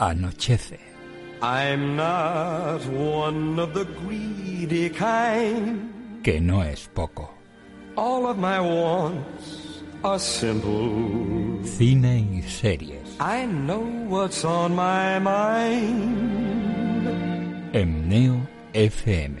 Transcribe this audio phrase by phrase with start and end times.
[0.00, 0.78] Anochece.
[1.42, 5.92] I'm not one of the greedy kind.
[6.22, 7.30] Que no es poco.
[7.96, 11.60] All of my wants are simple.
[11.62, 13.16] Cine y series.
[13.20, 16.16] I know what's on my mind.
[17.74, 18.40] En Neo
[18.74, 19.38] FM.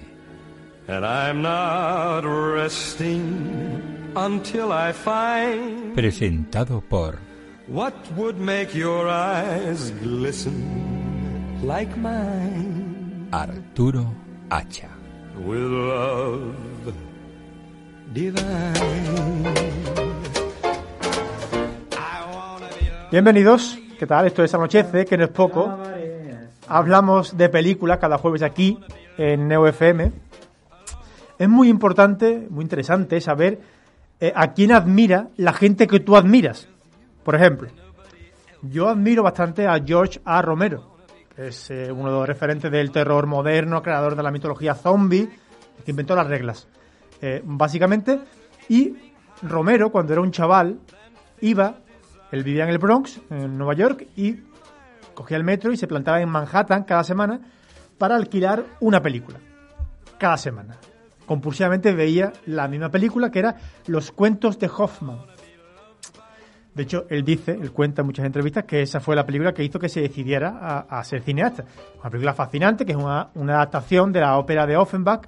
[0.88, 7.18] And I'm not resting until I find Presentado por
[7.68, 13.28] what would make your eyes glisten like mine.
[13.32, 14.06] Arturo
[14.50, 14.88] Hacha.
[15.36, 16.54] With love
[18.12, 19.44] divine.
[23.10, 24.26] Bienvenidos, ¿qué tal?
[24.26, 25.78] Esto es Anochece, que no es poco.
[26.68, 28.78] Hablamos de películas cada jueves aquí
[29.16, 30.12] en Neo FM.
[31.38, 33.60] Es muy importante, muy interesante saber
[34.20, 36.68] eh, a quién admira la gente que tú admiras.
[37.28, 37.68] Por ejemplo,
[38.62, 40.40] yo admiro bastante a George A.
[40.40, 40.96] Romero,
[41.36, 45.28] que es eh, uno de los referentes del terror moderno, creador de la mitología zombie,
[45.84, 46.68] que inventó las reglas,
[47.20, 48.18] eh, básicamente.
[48.70, 48.94] Y
[49.42, 50.80] Romero, cuando era un chaval,
[51.42, 51.80] iba,
[52.32, 54.36] él vivía en el Bronx, en Nueva York, y
[55.12, 57.42] cogía el metro y se plantaba en Manhattan cada semana
[57.98, 59.38] para alquilar una película.
[60.18, 60.78] Cada semana.
[61.26, 63.56] Compulsivamente veía la misma película que era
[63.86, 65.18] Los cuentos de Hoffman.
[66.78, 69.64] De hecho, él dice, él cuenta en muchas entrevistas que esa fue la película que
[69.64, 71.64] hizo que se decidiera a, a ser cineasta.
[71.98, 75.26] Una película fascinante, que es una, una, adaptación de la ópera de Offenbach,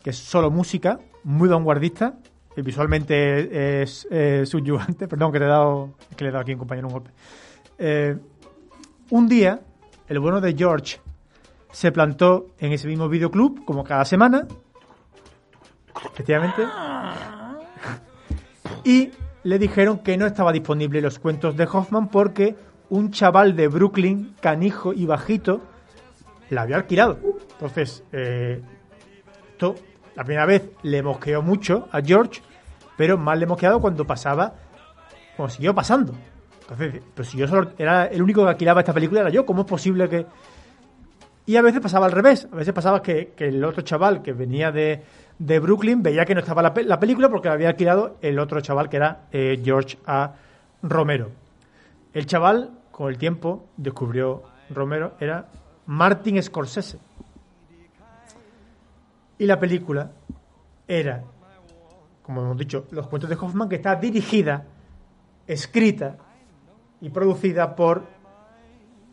[0.00, 2.14] que es solo música, muy vanguardista,
[2.56, 5.08] y visualmente es, es subyugante.
[5.08, 7.10] Perdón, que, te he dado, que le he dado aquí a un compañero un golpe.
[7.76, 8.16] Eh,
[9.10, 9.58] un día,
[10.06, 11.00] el bueno de George
[11.72, 14.46] se plantó en ese mismo videoclub, como cada semana,
[16.12, 16.62] efectivamente,
[18.84, 19.10] y
[19.42, 22.56] le dijeron que no estaba disponible los cuentos de Hoffman porque
[22.90, 25.60] un chaval de Brooklyn, canijo y bajito,
[26.50, 27.18] la había alquilado.
[27.52, 28.60] Entonces, eh,
[29.52, 29.76] esto,
[30.16, 32.42] la primera vez le mosqueó mucho a George,
[32.96, 34.54] pero más le mosqueado cuando pasaba,
[35.36, 36.14] cuando siguió pasando.
[36.62, 39.62] Entonces, pero si yo solo era el único que alquilaba esta película, era yo, ¿cómo
[39.62, 40.26] es posible que...?
[41.46, 44.32] Y a veces pasaba al revés, a veces pasaba que, que el otro chaval que
[44.32, 45.02] venía de,
[45.38, 48.60] de Brooklyn veía que no estaba la, la, película porque la había alquilado el otro
[48.60, 50.34] chaval que era eh, George A.
[50.82, 51.30] Romero.
[52.12, 55.48] El chaval, con el tiempo, descubrió Romero, era
[55.86, 56.98] Martin Scorsese.
[59.38, 60.10] Y la película
[60.86, 61.22] era,
[62.22, 64.66] como hemos dicho, Los cuentos de Hoffman, que está dirigida,
[65.46, 66.16] escrita
[67.00, 68.04] y producida por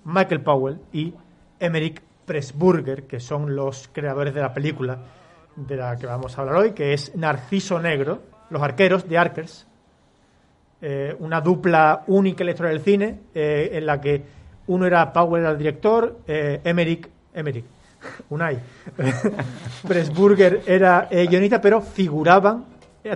[0.03, 1.13] Michael Powell y
[1.59, 4.99] Emmerich Pressburger, que son los creadores de la película
[5.55, 9.65] de la que vamos a hablar hoy, que es Narciso Negro, Los Arqueros, de Archers,
[10.81, 14.21] eh, una dupla única en del cine, eh, en la que
[14.67, 17.09] uno era Powell, el director, eh, Emmerich,
[18.29, 18.59] Unai,
[19.88, 22.65] Pressburger era guionista, pero figuraban,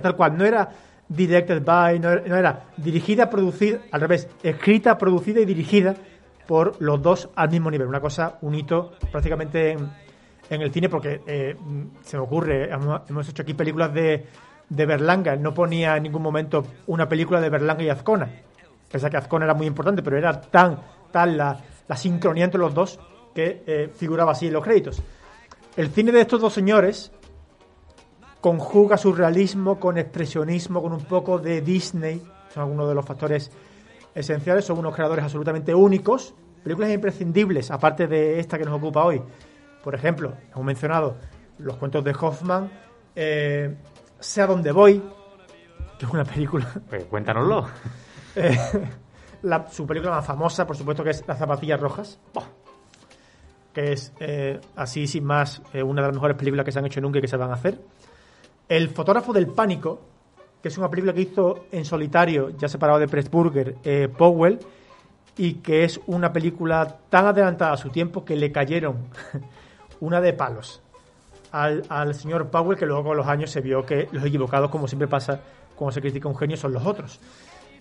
[0.02, 0.70] tal cual, no era
[1.06, 5.94] directed by, no era, no era dirigida, producida, al revés, escrita, producida y dirigida
[6.46, 7.86] por los dos al mismo nivel.
[7.86, 11.56] Una cosa, un hito prácticamente en, el cine, porque eh,
[12.02, 14.26] se me ocurre, hemos, hemos, hecho aquí películas de,
[14.68, 18.30] de Berlanga, no ponía en ningún momento una película de Berlanga y Azcona.
[18.90, 20.78] Pese a que Azcona era muy importante, pero era tan,
[21.10, 21.58] tan la,
[21.88, 22.98] la sincronía entre los dos
[23.34, 25.02] que eh, figuraba así en los créditos.
[25.76, 27.12] El cine de estos dos señores
[28.40, 32.20] conjuga surrealismo con expresionismo, con un poco de Disney,
[32.52, 33.50] son algunos de los factores
[34.14, 39.22] esenciales, son unos creadores absolutamente únicos, películas imprescindibles, aparte de esta que nos ocupa hoy.
[39.82, 41.16] Por ejemplo, hemos mencionado
[41.58, 42.70] los cuentos de Hoffman,
[43.14, 43.76] eh,
[44.22, 45.02] Sé a dónde voy,
[45.98, 46.66] que es una película.
[46.88, 47.66] Pues cuéntanoslo.
[48.34, 48.56] Eh,
[49.42, 52.18] la, su película más famosa, por supuesto, que es Las zapatillas rojas.
[53.74, 56.86] Que es eh, así, sin más, eh, una de las mejores películas que se han
[56.86, 57.78] hecho nunca y que se van a hacer.
[58.70, 60.00] El fotógrafo del pánico,
[60.62, 64.60] que es una película que hizo en solitario, ya separado de Pressburger, eh, Powell,
[65.36, 68.96] y que es una película tan adelantada a su tiempo que le cayeron
[70.00, 70.80] una de palos
[71.50, 74.86] al, al, señor Powell, que luego con los años se vio que los equivocados, como
[74.86, 75.40] siempre pasa
[75.74, 77.18] cuando se critica un genio, son los otros.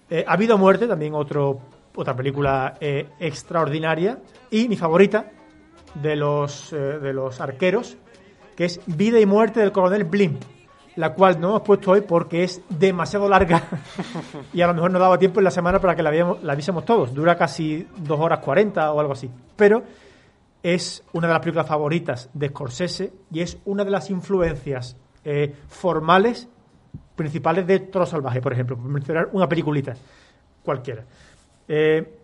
[0.09, 1.59] Eh, ha habido muerte, también otro,
[1.95, 4.17] otra película eh, extraordinaria,
[4.49, 5.31] y mi favorita
[5.93, 7.97] de los, de los arqueros,
[8.55, 10.41] que es Vida y muerte del coronel Blimp
[10.95, 13.63] la cual no hemos puesto hoy porque es demasiado larga
[14.53, 16.55] y a lo mejor no daba tiempo en la semana para que la, viéramos, la
[16.55, 17.13] viésemos todos.
[17.13, 19.29] Dura casi dos horas 40 o algo así.
[19.55, 19.83] Pero
[20.61, 25.53] es una de las películas favoritas de Scorsese y es una de las influencias eh,
[25.67, 26.47] formales
[27.15, 29.93] principales de Toro Salvaje, por ejemplo, por mencionar una peliculita
[30.63, 31.03] cualquiera.
[31.67, 32.17] Eh,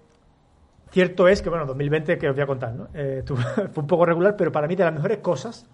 [0.92, 2.88] Cierto es que, bueno, 2020, que os voy a contar, ¿no?
[2.94, 5.66] Eh, fue un poco regular, pero para mí de las mejores cosas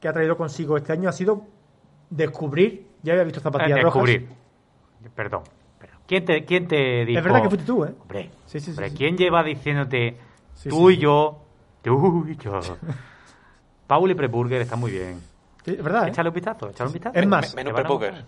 [0.00, 1.44] que ha traído consigo este año ha sido
[2.10, 4.02] descubrir, ya había visto zapatillas Eh, rojas.
[4.04, 4.28] descubrir.
[5.14, 5.42] Perdón.
[5.78, 7.18] pero ¿Quién te, quién te dijo?
[7.18, 7.94] Es verdad que fuiste tú, ¿eh?
[8.00, 8.96] Hombre, Sí, sí, sí, hombre, sí.
[8.96, 10.16] ¿quién lleva diciéndote
[10.54, 10.94] Sí, tú sí.
[10.94, 11.38] y yo,
[11.82, 12.60] tú y yo?
[13.86, 15.20] Paul y Preburger están muy bien.
[15.64, 16.10] Sí, es verdad, ¿eh?
[16.10, 17.18] Échale un vistazo, échale un vistazo.
[17.18, 18.24] Es más, a Preburger.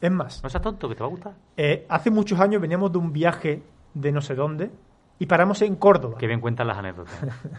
[0.00, 1.34] Es más, No seas tonto, que te va a gustar.
[1.56, 3.62] eh, hace muchos años veníamos de un viaje
[3.94, 4.70] de no sé dónde
[5.18, 6.18] y paramos en Córdoba.
[6.18, 7.14] Que bien cuentan las anécdotas.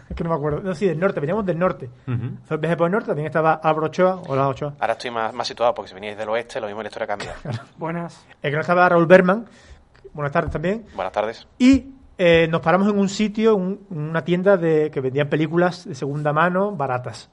[0.08, 0.60] Es que no me acuerdo.
[0.60, 1.90] No, sí, del norte, veníamos del norte.
[2.06, 4.22] El viaje por el norte, también estaba Álvaro Ochoa.
[4.28, 4.74] Hola, Ochoa.
[4.78, 7.34] Ahora estoy más, más situado porque si veníais del oeste, lo mismo la historia cambia.
[7.76, 8.24] Buenas.
[8.42, 9.46] El que no estaba Raúl Berman.
[10.12, 10.86] Buenas tardes también.
[10.94, 11.46] Buenas tardes.
[11.58, 15.94] Y eh, nos paramos en un sitio, un- una tienda de que vendían películas de
[15.94, 17.30] segunda mano baratas.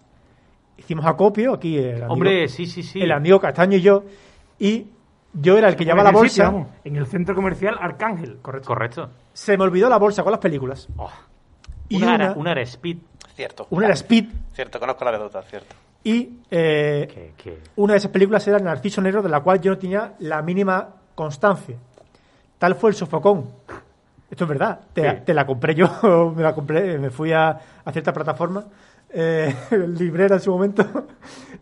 [0.78, 3.02] Hicimos acopio, aquí el amigo, Hombre, sí, sí, sí.
[3.02, 4.04] el amigo Castaño y yo.
[4.60, 4.88] Y
[5.34, 6.58] yo era el que llevaba la ¿En qué sitio, bolsa.
[6.58, 6.68] vamos?
[6.84, 8.40] en el centro comercial Arcángel.
[8.42, 8.68] Correcto.
[8.68, 9.10] Correcto.
[9.36, 10.88] Se me olvidó la bolsa con las películas.
[10.98, 11.12] Oh.
[11.90, 12.98] Y una, una- una era Speed.
[13.36, 13.68] Cierto.
[13.70, 15.76] Una era Speed Cierto, conozco la anécdota, cierto.
[16.06, 17.34] y eh,
[17.76, 20.88] una de esas películas era Narciso Negro, de la cual yo no tenía la mínima
[21.16, 21.76] constancia.
[22.58, 23.50] Tal fue el sofocón.
[24.32, 24.80] Esto es verdad.
[24.94, 25.18] Te, Sí.
[25.26, 28.64] te la compré yo, me la compré, me fui a, a cierta plataforma,
[29.10, 29.54] eh,
[29.98, 30.86] librera en su momento,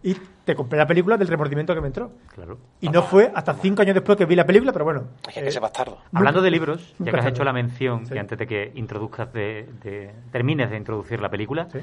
[0.02, 2.12] y te compré la película del remordimiento que me entró.
[2.34, 2.58] Claro.
[2.82, 5.04] Y no fue hasta cinco años después que vi la película, pero bueno.
[5.28, 6.00] Es que eh, ese bastardo.
[6.14, 8.16] Hablando de libros, ya que has hecho la mención, Sí.
[8.16, 11.80] y antes de que introduzcas de, de- termines de introducir la película, sí.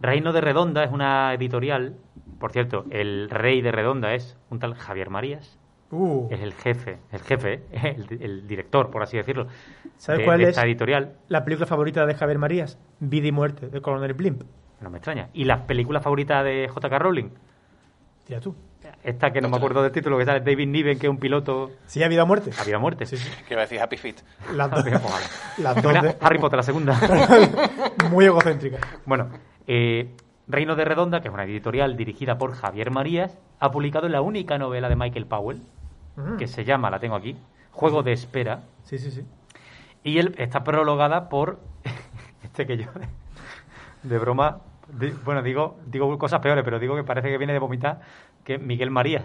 [0.00, 1.94] Reino de Redonda es una editorial.
[2.40, 5.58] Por cierto, el rey de Redonda es un tal Javier Marías.
[5.90, 9.46] Uh, Es el jefe, el jefe, el, el director, por así decirlo,
[9.96, 11.12] ¿Sabes de, cuál de es esta editorial.
[11.28, 12.78] la película favorita de Javier Marías?
[12.98, 14.42] Vida y muerte, de Coronel Blimp.
[14.84, 15.28] No me extraña.
[15.32, 16.98] ¿Y la película favorita de J.K.
[16.98, 17.30] Rowling?
[18.26, 18.54] Tira tú.
[19.02, 21.70] Esta que no me acuerdo del título, que sale David Niven, que es un piloto
[21.86, 22.50] Sí, ha vida o muerte.
[22.58, 23.06] a vida o muerte.
[23.06, 23.30] Sí, sí.
[23.48, 24.16] Que iba a decir Happy Feet.
[24.54, 25.26] Las dos, Ojalá.
[25.58, 27.00] las dos de- Harry Potter, la segunda.
[28.10, 28.78] muy egocéntrica.
[29.06, 29.30] Bueno,
[29.66, 30.14] eh,
[30.48, 34.58] Reino de Redonda, que es una editorial dirigida por Javier Marías, ha publicado la única
[34.58, 35.62] novela de Michael Powell,
[36.16, 36.36] Mm.
[36.36, 37.36] que se llama, la tengo aquí,
[37.72, 39.24] Juego de Espera, Sí, sí, sí.
[40.04, 41.58] y él está prologada por
[42.44, 42.86] este que yo
[44.04, 47.58] de broma, di- bueno, digo, digo cosas peores, pero digo que parece que viene de
[47.58, 48.00] vomitar,
[48.44, 49.24] que Miguel Marías,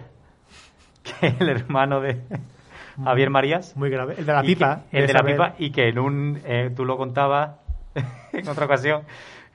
[1.20, 2.20] que es el hermano de
[3.02, 3.76] Javier Marías.
[3.76, 4.14] Muy grave.
[4.18, 4.82] El de la que- pipa.
[4.92, 6.40] el de la pipa, y que en un.
[6.44, 7.52] eh, tú lo contabas
[8.32, 9.02] en otra ocasión,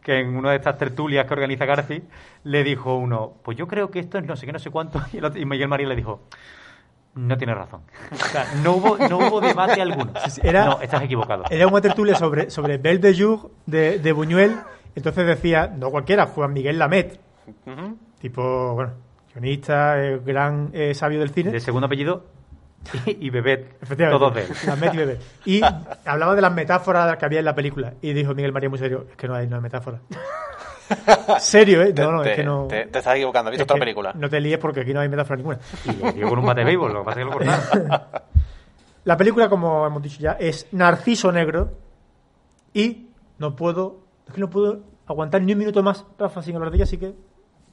[0.03, 2.03] que en una de estas tertulias que organiza Garci,
[2.43, 5.01] le dijo uno: Pues yo creo que esto es no sé qué, no sé cuánto.
[5.13, 6.21] Y, el otro- y Miguel María le dijo:
[7.15, 7.81] No tienes razón.
[8.11, 10.11] O sea, no hubo, no hubo debate alguno.
[10.43, 11.43] era- no, estás equivocado.
[11.49, 14.55] Era una tertulia sobre, sobre Belle de Jour de, de Buñuel.
[14.95, 17.19] Entonces decía, no cualquiera, Juan Miguel Lamet.
[18.19, 18.93] Tipo, bueno,
[19.33, 21.51] guionista, eh, gran eh, sabio del cine.
[21.51, 22.25] De segundo apellido
[23.05, 23.77] y, y Bebet.
[23.81, 24.19] Efectivamente.
[24.19, 24.49] Todos de él.
[24.67, 25.19] Lamet y Bebé.
[25.45, 25.61] Y
[26.05, 27.93] hablaba de las metáforas que había en la película.
[28.01, 29.99] Y dijo Miguel María muy serio, es que no hay, no hay metáfora.
[31.39, 31.93] serio, ¿eh?
[31.95, 32.67] No, no, te, es que no...
[32.67, 33.49] te- te estás equivocando.
[33.49, 34.13] ¿Has visto es otra película?
[34.15, 35.59] No te líes porque aquí no hay metáfora ninguna.
[35.85, 38.01] Y le dio con un bate de béisbol, lo que pasa es que lo cortaron.
[39.05, 41.73] La película, como hemos dicho ya, es Narciso Negro.
[42.73, 44.04] Y no puedo.
[44.27, 46.97] Es que no puedo aguantar ni un minuto más, Rafa, sin hablar de ella, así
[46.97, 47.15] que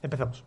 [0.03, 0.45] empezamos.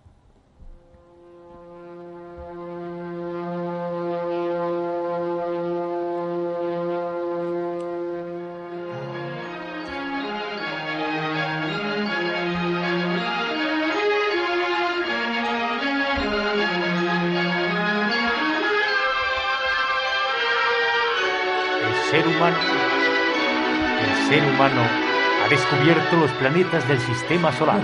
[25.86, 27.80] Descubierto los planetas del sistema solar.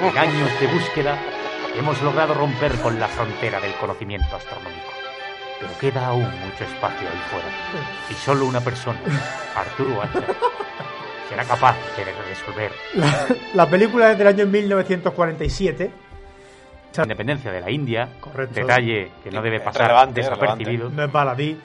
[0.00, 1.18] En años de búsqueda
[1.78, 4.92] hemos logrado romper con la frontera del conocimiento astronómico.
[5.60, 7.48] Pero queda aún mucho espacio ahí fuera.
[8.08, 8.98] Y solo una persona,
[9.54, 10.22] Arturo Hacha,
[11.28, 15.90] será capaz de resolver La, la película es del año 1947.
[16.96, 18.08] la independencia de la India.
[18.20, 18.54] Correcto.
[18.54, 20.88] Detalle que no debe pasar Relevante, desapercibido.
[20.88, 21.58] No es baladí.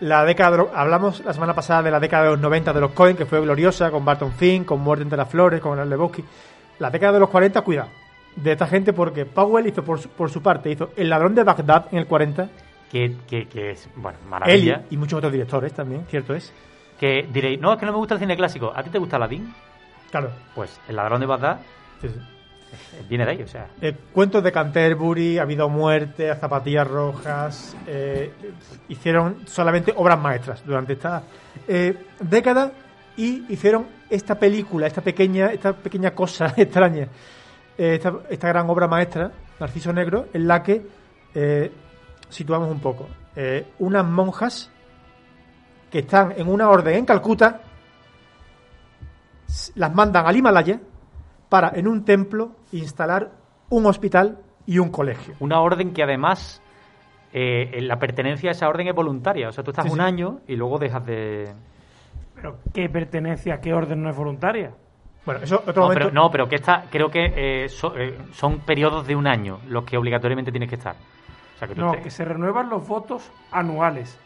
[0.00, 2.80] La década de lo- hablamos la semana pasada de la década de los 90 de
[2.80, 5.88] los Cohen, que fue gloriosa, con Barton Fink, con Muerte entre las Flores, con el
[5.90, 6.24] Lebowski.
[6.78, 7.88] La década de los 40, cuidado.
[8.36, 11.42] De esta gente, porque Powell hizo por su, por su parte, hizo El ladrón de
[11.42, 12.48] Bagdad en el 40,
[12.92, 14.82] Que, que, que es, bueno, él maravilla.
[14.88, 16.52] y muchos otros directores también, cierto es.
[17.00, 18.72] Que diréis, no, es que no me gusta el cine clásico.
[18.74, 19.52] ¿A ti te gusta Aladdin?
[20.12, 20.30] Claro.
[20.54, 21.58] Pues El ladrón de Bagdad
[22.00, 22.20] sí, sí.
[23.08, 23.68] Viene de ahí, o sea.
[23.80, 27.76] Eh, cuentos de Canterbury, Ha habido muerte, Zapatillas Rojas.
[27.86, 28.32] eh,
[28.88, 31.22] hicieron solamente obras maestras durante esta
[31.66, 32.72] eh, década
[33.16, 37.08] y hicieron esta película, esta pequeña, esta pequeña cosa extraña,
[37.76, 40.98] esta, esta gran obra maestra, Narciso Negro, en la que
[42.28, 43.08] situamos un poco.
[43.78, 44.70] Unas monjas
[45.90, 47.60] que están en una orden en Calcuta
[49.76, 50.80] las mandan al Himalaya
[51.48, 53.30] para en un templo instalar
[53.70, 55.34] un hospital y un colegio.
[55.40, 56.62] Una orden que además
[57.32, 59.48] eh, la pertenencia a esa orden es voluntaria.
[59.48, 60.02] O sea, tú estás Sí, un sí.
[60.04, 61.52] año y luego dejas de...
[62.34, 64.72] Pero ¿qué pertenencia a qué orden no es voluntaria?
[65.26, 66.04] Bueno, eso otro No momento.
[66.06, 67.32] pero, no, pero que esta, creo que
[67.64, 70.94] eh, so- eh, son periodos de un año los que obligatoriamente tienes que estar.
[70.94, 74.18] O sea, que tú No, te- que se renuevan los votos anuales.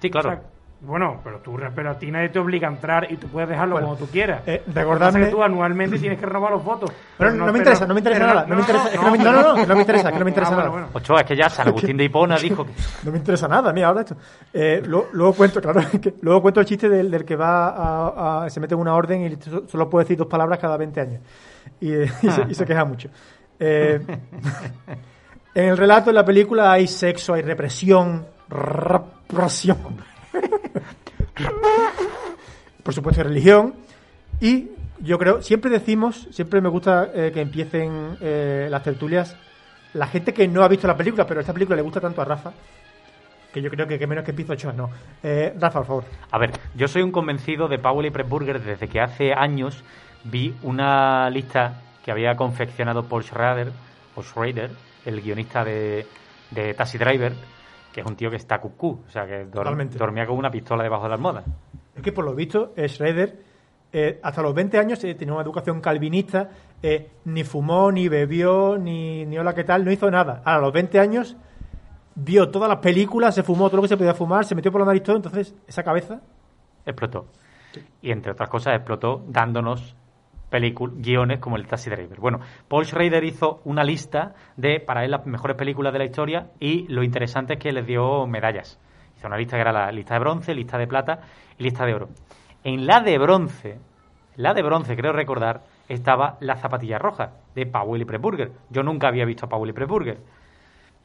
[0.00, 0.28] Sí, claro.
[0.30, 0.42] O sea,
[0.78, 3.74] bueno, pero tú, pero a ti nadie te obliga a entrar y tú puedes dejarlo
[3.76, 4.42] Bueno, como tú quieras.
[4.46, 6.92] eh, recordadme- que tú anualmente tienes que renovar los votos.
[7.16, 8.46] Pero no, me pero- interesa, no me interesa pero nada.
[8.46, 8.84] No, me interesa.
[8.88, 10.54] es que no, me- no, no, no, no me interesa, que no me interesa Ah,
[10.54, 10.82] bueno, nada.
[10.82, 10.98] bueno.
[10.98, 12.72] Ochoa, es que ya San Agustín de Hipona dijo que...
[13.04, 14.16] No me interesa nada, mira, ahora esto.
[14.52, 18.44] Eh, luego, luego cuento, claro, que luego cuento el chiste del, del que va a,
[18.44, 21.00] a- se mete en una orden y so- solo puede decir dos palabras cada 20
[21.00, 21.20] años.
[21.80, 23.08] Y, eh, y se, y se queja mucho.
[23.58, 23.98] Eh,
[25.54, 29.78] en el relato, en la película, hay sexo, hay represión, represión.
[32.82, 33.74] Por supuesto, religión.
[34.40, 39.36] Y yo creo, siempre decimos, siempre me gusta eh, que empiecen eh, las tertulias
[39.96, 42.24] la gente que no ha visto la película, pero esta película le gusta tanto a
[42.24, 42.52] Rafa,
[43.52, 44.90] que yo creo que, que menos que Pizzo Ochoa, no.
[45.22, 46.04] Eh, Rafa, por favor.
[46.30, 49.82] A ver, yo soy un convencido de y Pressburger desde que hace años
[50.24, 53.72] vi una lista que había confeccionado Paul Schrader,
[54.14, 54.70] o Schrader,
[55.04, 56.06] el guionista de
[56.76, 57.32] Taxi Driver,
[57.96, 61.04] que es un tío que está cucú, o sea, que dormía con una pistola debajo
[61.04, 61.44] de la almohada.
[61.94, 63.38] Es que por lo visto, Schroeder,
[63.90, 66.50] eh, hasta los 20 años, eh, tenía una educación calvinista,
[66.82, 69.82] eh, ni fumó, ni bebió, ni, ni hola, ¿qué tal?
[69.82, 70.42] No hizo nada.
[70.44, 71.38] Ahora, a los 20 años,
[72.14, 74.82] vio todas las películas, se fumó todo lo que se podía fumar, se metió por
[74.82, 76.20] la nariz todo, entonces, esa cabeza.
[76.84, 77.28] explotó.
[78.02, 79.96] Y entre otras cosas explotó dándonos
[80.60, 82.18] guiones como el Taxi Driver.
[82.18, 86.50] Bueno, Paul Schrader hizo una lista de, para él, las mejores películas de la historia
[86.60, 88.78] y lo interesante es que les dio medallas.
[89.16, 91.20] Hizo una lista que era la lista de bronce, lista de plata
[91.58, 92.08] y lista de oro.
[92.64, 93.78] En la de bronce,
[94.36, 98.52] la de bronce, creo recordar, estaba La Zapatilla Roja, de Powell y Pressburger.
[98.70, 100.18] Yo nunca había visto a Powell y Pressburger.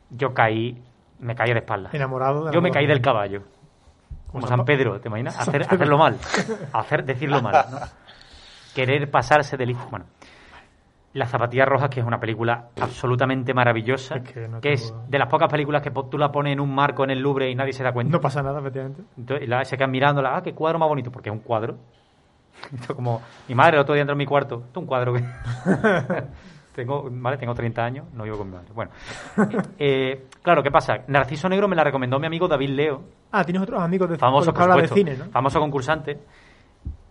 [0.09, 0.81] Yo caí,
[1.19, 1.93] me caí de espaldas.
[1.93, 3.43] Enamorado de Yo me caí del caballo.
[4.31, 5.37] Como San Pedro, ¿te imaginas?
[5.47, 6.17] Hacer, hacerlo mal.
[6.73, 7.65] Hacer, decirlo mal.
[7.69, 7.77] ¿no?
[8.75, 9.85] Querer pasarse de listo.
[9.89, 10.05] Bueno.
[11.13, 15.19] Las zapatillas rojas, que es una película absolutamente maravillosa, Es que no que es de
[15.19, 17.73] las pocas películas que tú la pones en un marco en el Louvre y nadie
[17.73, 18.13] se da cuenta.
[18.13, 19.03] No pasa nada, efectivamente.
[19.17, 21.75] Entonces, la, se quedan mirándola, ah, qué cuadro más bonito, porque es un cuadro.
[22.73, 25.13] Esto como mi madre el otro día entró en mi cuarto, esto es un cuadro
[25.13, 25.23] que
[26.75, 28.69] tengo, vale, tengo 30 años, no vivo con mi madre.
[28.73, 28.91] Bueno,
[29.79, 30.99] eh, claro, ¿qué pasa?
[31.07, 33.01] Narciso Negro me la recomendó mi amigo David Leo,
[33.31, 35.31] Ah, tienes otros amigos de famoso, por habla de supuesto, cine, ¿no?
[35.31, 36.19] famoso concursante,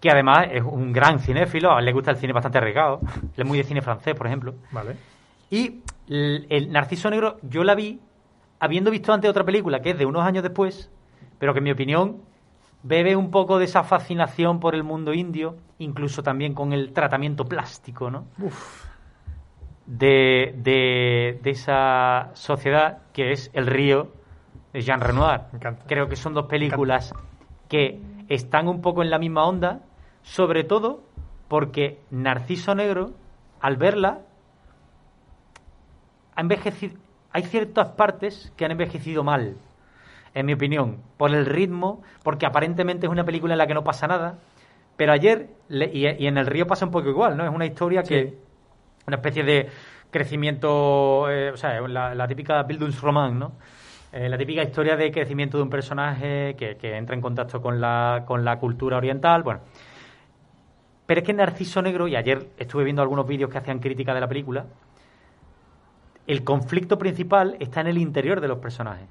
[0.00, 3.30] que además es un gran cinéfilo, a él le gusta el cine bastante arriesgado, él
[3.37, 4.54] es muy de cine francés, por ejemplo.
[4.71, 4.97] Vale.
[5.50, 8.00] Y el, el Narciso Negro yo la vi
[8.59, 10.90] habiendo visto antes otra película que es de unos años después,
[11.38, 12.19] pero que en mi opinión
[12.83, 17.45] bebe un poco de esa fascinación por el mundo indio, incluso también con el tratamiento
[17.45, 18.25] plástico, ¿no?
[19.85, 24.12] De, de, de esa sociedad que es El río
[24.73, 25.40] de Jean Renoir.
[25.52, 25.85] Me encanta.
[25.87, 27.12] Creo que son dos películas
[27.69, 29.80] que están un poco en la misma onda,
[30.22, 31.02] sobre todo
[31.48, 33.10] porque Narciso Negro,
[33.60, 34.20] al verla,
[36.36, 36.96] ha envejecido.
[37.32, 39.56] Hay ciertas partes que han envejecido mal,
[40.34, 43.84] en mi opinión, por el ritmo, porque aparentemente es una película en la que no
[43.84, 44.38] pasa nada.
[44.96, 47.44] Pero ayer, y, en El Río pasa un poco igual, ¿no?
[47.44, 48.38] Es una historia que.
[49.06, 49.68] Una especie de
[50.10, 51.28] crecimiento.
[51.30, 53.52] eh, o sea, la, la típica Bildungsroman, ¿no?
[54.12, 57.80] Eh, la típica historia de crecimiento de un personaje que, que entra en contacto con
[57.80, 59.42] la, con la cultura oriental.
[59.42, 59.60] Bueno.
[61.11, 64.21] Pero es que Narciso Negro, y ayer estuve viendo algunos vídeos que hacían crítica de
[64.21, 64.67] la película,
[66.29, 69.09] el conflicto principal está en el interior de los personajes.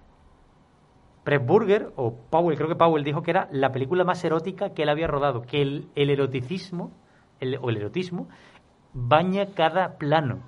[1.26, 4.90] Pressburger, o Powell, creo que Powell dijo que era la película más erótica que él
[4.90, 6.94] había rodado, que el, el eroticismo,
[7.42, 8.30] el- o el erotismo,
[8.94, 10.40] baña cada plano.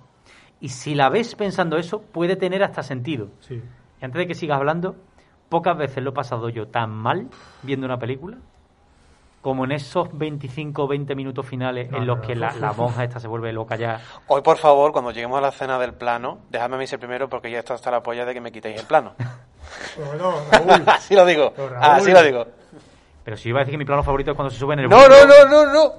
[0.61, 3.27] Y si la ves pensando eso, puede tener hasta sentido.
[3.41, 3.55] Sí.
[4.01, 4.95] Y antes de que sigas hablando,
[5.49, 7.27] pocas veces lo he pasado yo tan mal
[7.61, 8.37] viendo una película
[9.41, 12.55] como en esos 25 o 20 minutos finales No, en los no, que no, la,
[12.55, 13.99] la monja esta se vuelve loca ya.
[14.27, 17.27] Hoy, por favor, cuando lleguemos a la escena del plano, dejadme a mí ser primero
[17.27, 19.13] porque ya está hasta la polla de que me quitéis el plano.
[19.97, 20.83] Bueno, Raúl.
[20.87, 21.53] Así lo digo.
[21.57, 21.77] Raúl.
[21.81, 22.45] Así lo digo.
[23.23, 24.89] Pero si iba a decir que mi plano favorito es cuando se sube en el
[24.89, 25.93] No, no, no, no, no.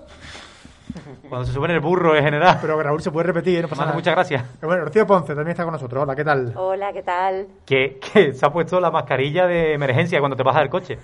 [1.28, 2.58] Cuando se sube en el burro en general.
[2.60, 3.94] Pero Raúl se puede repetir, no pasa nada.
[3.94, 4.44] muchas gracias.
[4.60, 6.02] Pero bueno, Rocío Ponce también está con nosotros.
[6.02, 6.52] Hola, ¿qué tal?
[6.56, 7.46] Hola, ¿qué tal?
[7.64, 10.98] Que, que se ha puesto la mascarilla de emergencia cuando te bajas del coche.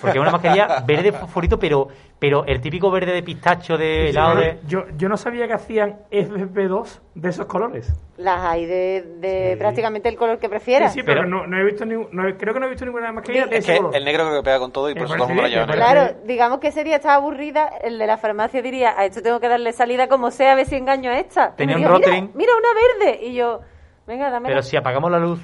[0.00, 1.88] Porque es una mascarilla verde fosforito, pero
[2.22, 4.60] Pero el típico verde de pistacho de helado de...
[4.68, 7.92] Yo, yo no sabía que hacían FP2 de esos colores.
[8.16, 9.58] Las hay de, de Sí.
[9.58, 10.92] prácticamente el color que prefieras.
[10.92, 13.10] sí, pero, Pero- no, no he visto no he- creo que no he visto ninguna
[13.10, 13.96] mascarilla de Es ese que color.
[13.96, 15.72] el negro creo que pega con todo y por eso todo el mundo la parece
[15.72, 19.20] lleva Claro, digamos que ese día estaba aburrida, el de la farmacia diría, a esto
[19.20, 21.56] tengo que darle salida como sea, a ver si engaño a esta.
[21.56, 23.26] Tenía un dijo, mira, mira, una verde.
[23.26, 23.62] Y yo,
[24.06, 25.40] venga, dame Pero si apagamos la luz,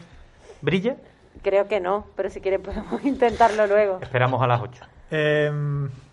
[0.63, 0.95] ¿brilla?
[1.43, 3.99] Creo que no, pero si quieres podemos intentarlo luego.
[4.01, 4.85] Esperamos a las 8.
[5.11, 5.51] Eh,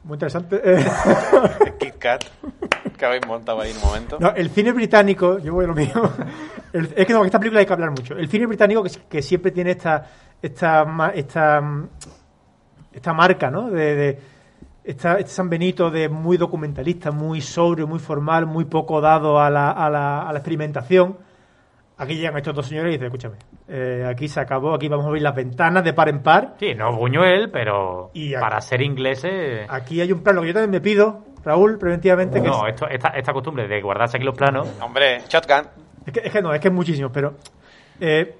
[0.04, 0.62] muy interesante.
[0.64, 0.86] Eh,
[1.80, 2.24] Kit Kat,
[2.98, 4.18] que habéis montado ahí en un momento.
[4.20, 5.92] no, el cine británico, yo voy a lo mío.
[6.74, 8.16] El- es que no, esta película hay que hablar mucho.
[8.18, 10.06] El cine británico que, que siempre tiene esta
[10.42, 11.62] esta esta,
[12.94, 13.70] esta marca, ¿no?
[13.70, 14.20] De, de-
[14.84, 19.50] esta- este San Benito de muy documentalista, muy sobrio, muy formal, muy poco dado a
[19.50, 21.18] la, a la, a la experimentación.
[21.98, 23.36] Aquí llegan estos dos señores y dicen, escúchame,
[23.70, 26.56] eh, aquí se acabó, aquí vamos a abrir las ventanas de par en par.
[26.60, 29.66] Sí, no Buñuel, pero Y aquí- para ser ingleses...
[29.70, 32.88] Aquí hay un plano que yo también me pido, Raúl, preventivamente, que No, es- esto,
[32.90, 34.68] esta, esta costumbre de guardarse aquí los planos...
[34.82, 35.68] Hombre, Shotgun.
[36.06, 37.36] Es que, es que no, es que es muchísimo, pero
[38.02, 38.36] eh,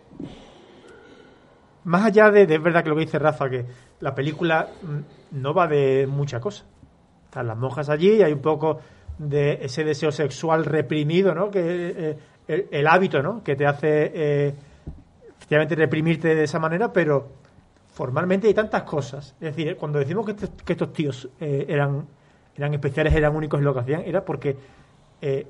[1.86, 3.66] más allá de, de es verdad que lo que dice Rafa, que
[4.00, 6.66] la película mm, no va de mucha cosa.
[7.26, 8.80] Están las monjas allí y hay un poco
[9.18, 11.50] de ese deseo sexual reprimido, ¿no?
[11.50, 11.62] Que
[11.98, 13.44] eh, el, el hábito, ¿no?
[13.44, 14.54] Que te hace eh,
[15.38, 17.28] efectivamente reprimirte de esa manera, pero
[17.94, 19.36] formalmente hay tantas cosas.
[19.40, 22.06] Es decir, cuando decimos que, estos- que estos tíos eh, eran,
[22.56, 24.56] eran especiales, eran únicos en lo que hacían, era porque
[25.22, 25.48] eh,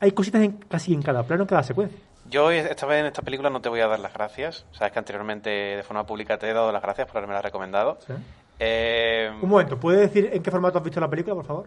[0.00, 1.98] hay cositas en, casi en cada plano, en cada secuencia.
[2.28, 4.64] Yo esta vez en esta película no te voy a dar las gracias.
[4.72, 7.98] Sabes que anteriormente de forma pública te he dado las gracias por haberme la recomendado.
[8.06, 8.12] ¿sí?
[8.60, 11.66] Eh, Un momento, ¿puedes decir en qué formato has visto la película, por favor?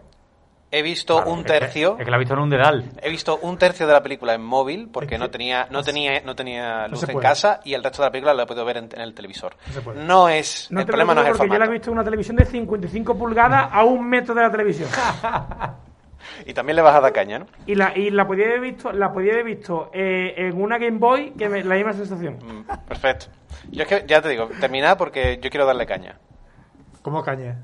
[0.78, 1.96] He visto Claro, un es que- tercio.
[1.98, 2.84] Es que, la ha visto en un dedal.
[3.02, 5.82] He visto un tercio de la película en móvil porque Es que- no tenía no
[5.82, 8.64] tenía no tenía luz en casa y el resto de la película la he podido
[8.64, 9.56] ver en, en el televisor.
[9.96, 10.02] No.
[10.04, 11.72] No es No el problema no es el porque yo la he formato.
[11.72, 14.88] visto en una televisión de 55 pulgadas a un metro de la televisión.
[16.46, 17.46] Y también le vas a dar caña, ¿no?
[17.66, 20.98] Y la, y la podía haber visto, la podía haber visto eh, en una Game
[20.98, 22.38] Boy que me, la misma sensación.
[22.42, 23.26] Mm, perfecto.
[23.70, 26.18] Yo es que ya te digo, terminad porque yo quiero darle caña.
[27.02, 27.60] ¿Cómo caña?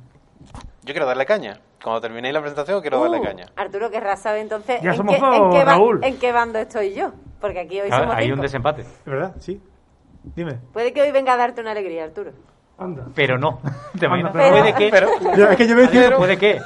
[0.83, 1.59] Yo quiero darle caña.
[1.83, 3.47] Cuando terminéis la presentación quiero darle Uh, caña.
[3.57, 6.01] Arturo querrá saber entonces Ya en, somos qué, dos, en, qué Raúl.
[6.05, 7.13] en qué bando estoy yo.
[7.41, 8.83] Porque aquí hoy Claro, somos hay un desempate.
[8.83, 9.33] ¿Es verdad?
[9.39, 9.61] Sí.
[10.37, 10.59] Dime.
[10.73, 12.33] Puede que hoy venga a darte una alegría, Arturo.
[12.79, 13.05] Anda.
[13.15, 13.61] Pero no.
[13.99, 14.89] ¿Te pero- ¿Puede que?
[14.91, 16.61] Pero Yo, es que yo voy a decir- ¿Puede que?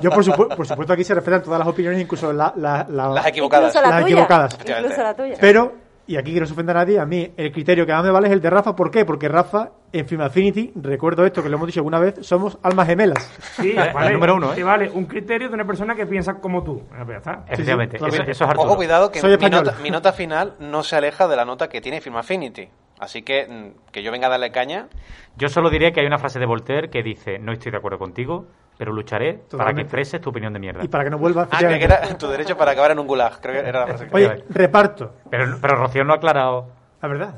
[0.00, 3.08] yo por, supu- por supuesto aquí se respetan todas las opiniones, incluso la- la- la-
[3.08, 3.68] las equivocadas.
[3.74, 4.14] Incluso la Las tuya.
[4.14, 4.58] equivocadas.
[4.66, 5.34] Incluso la tuya.
[5.40, 5.72] Pero,
[6.06, 8.32] y aquí quiero ofender a nadie, a mí el criterio que más me vale es
[8.32, 8.74] el de Rafa.
[8.74, 9.04] ¿Por qué?
[9.04, 12.86] Porque Rafa, en Film Affinity, recuerdo esto que lo hemos dicho alguna vez, somos almas
[12.86, 13.24] gemelas.
[13.56, 14.56] Sí, Vale, vale, el número uno, ¿eh?
[14.56, 16.82] sí, vale, un criterio de una persona que piensa como tú.
[16.88, 17.22] Bueno, pues.
[17.48, 17.98] Efectivamente.
[17.98, 18.68] sí, eso, es Arturo.
[18.68, 21.68] Ojo, cuidado, que Soy mi nota, mi nota final no se aleja de la nota
[21.68, 22.68] que tiene Film Affinity.
[22.98, 24.88] Así que mm, que yo venga a darle caña.
[25.36, 27.98] Yo solo diré que hay una frase de Voltaire que dice, no estoy de acuerdo
[27.98, 30.84] contigo, pero lucharé para que expreses tu opinión de mierda.
[30.84, 31.48] Y para que no vuelva.
[31.50, 33.40] Ah, que era tu derecho para acabar en un gulag.
[33.40, 35.12] Creo que era la frase que Oye, reparto.
[35.30, 36.68] Pero, pero Rocío no ha aclarado...
[37.00, 37.34] La verdad.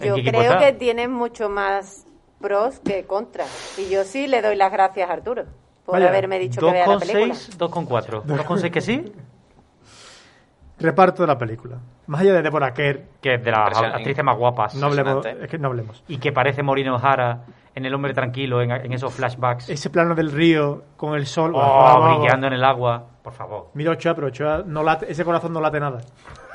[0.00, 0.58] Yo creo está?
[0.58, 2.06] que tienes mucho más
[2.40, 3.78] pros que contras.
[3.78, 5.44] Y yo sí le doy las gracias a Arturo
[5.84, 7.34] por Vaya, haberme dicho que vea la película.
[7.34, 8.22] 2,6, 2,4.
[8.24, 9.12] 2,6 que sí,
[10.78, 11.78] Reparto de la película.
[12.06, 14.74] Más allá de Deborah Kerr, que es de las actrices más guapas.
[14.74, 15.44] no hablemos, Impresionante.
[15.44, 16.04] es que no hablemos.
[16.08, 19.68] Y que parece Morino O'Hara en El hombre tranquilo, en, en esos flashbacks.
[19.70, 21.52] Ese plano del río con el sol.
[21.54, 23.06] Oh, brillando en el agua.
[23.22, 23.68] Por favor.
[23.74, 26.00] Mira Ochoa, pero Ochoa no late, ese corazón no late nada.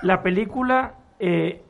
[0.03, 1.61] La película, eh,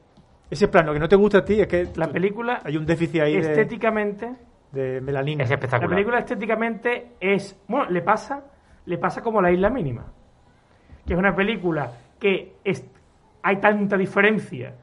[0.52, 3.22] Ese plano que no te gusta a ti es que la película hay un déficit
[3.22, 4.36] ahí estéticamente,
[4.72, 5.44] de melanina.
[5.44, 5.90] Es la espectacular.
[5.92, 8.44] película estéticamente es, bueno, le pasa,
[8.86, 10.06] le pasa como La Isla Mínima,
[11.08, 12.84] que es una película que es,
[13.44, 14.74] hay tanta diferencia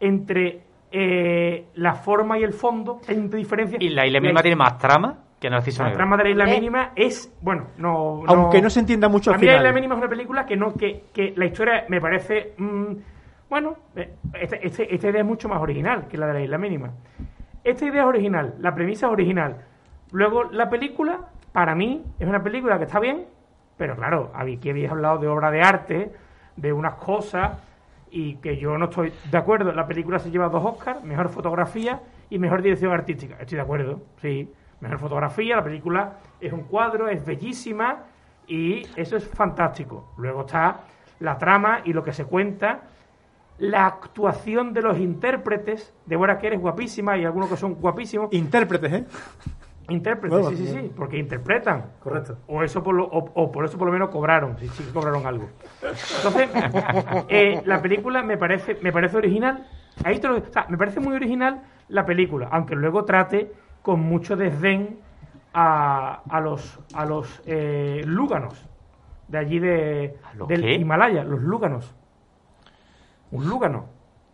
[0.00, 3.78] entre eh, la forma y el fondo, hay tanta diferencia.
[3.80, 5.96] Y la isla mínima tiene más trama que Narciso La Negro.
[5.98, 6.56] trama de la Isla Hombre.
[6.60, 8.22] Mínima es, bueno, no...
[8.26, 9.64] Aunque no se entienda mucho A al mí la final.
[9.66, 12.92] Isla Mínima es una película que no que, que la historia me parece mm,
[13.48, 16.58] bueno eh, esta, este- esta idea es mucho más original que la de la Isla
[16.58, 16.90] Mínima
[17.64, 19.56] esta idea es original la premisa es original
[20.12, 21.20] luego la película
[21.52, 23.24] para mí es una película que está bien
[23.78, 26.12] pero claro aquí habéis hablado de obra de arte
[26.56, 27.52] de unas cosas
[28.10, 32.00] y que yo no estoy de acuerdo la película se lleva dos Oscars mejor fotografía
[32.28, 37.08] y mejor dirección artística estoy de acuerdo sí mejor fotografía la película es un cuadro
[37.08, 38.04] es bellísima
[38.50, 40.12] y eso es fantástico.
[40.18, 40.80] Luego está
[41.20, 42.80] la trama y lo que se cuenta,
[43.58, 45.94] la actuación de los intérpretes.
[46.04, 48.32] Deborah Kerr es guapísima y algunos que son guapísimos.
[48.32, 49.06] Intérpretes, ¿eh?
[49.90, 51.92] Intérpretes, Bueno, sí, sí, sí, porque interpretan.
[52.00, 52.38] Correcto.
[52.46, 54.92] O eso por lo, o, o por eso por lo menos cobraron, sí, sí que
[54.92, 55.48] cobraron algo.
[55.82, 56.48] Entonces,
[57.28, 59.66] eh, la película me parece, me parece original.
[60.04, 64.00] Ahí te lo- o sea, me parece muy original la película, aunque luego trate con
[64.00, 65.00] mucho desdén
[65.52, 68.64] a, a los a los eh, lúganos
[69.26, 70.74] de allí de ¿A los del qué?
[70.74, 71.94] Himalaya, los lúganos.
[73.30, 73.86] Un lúgano,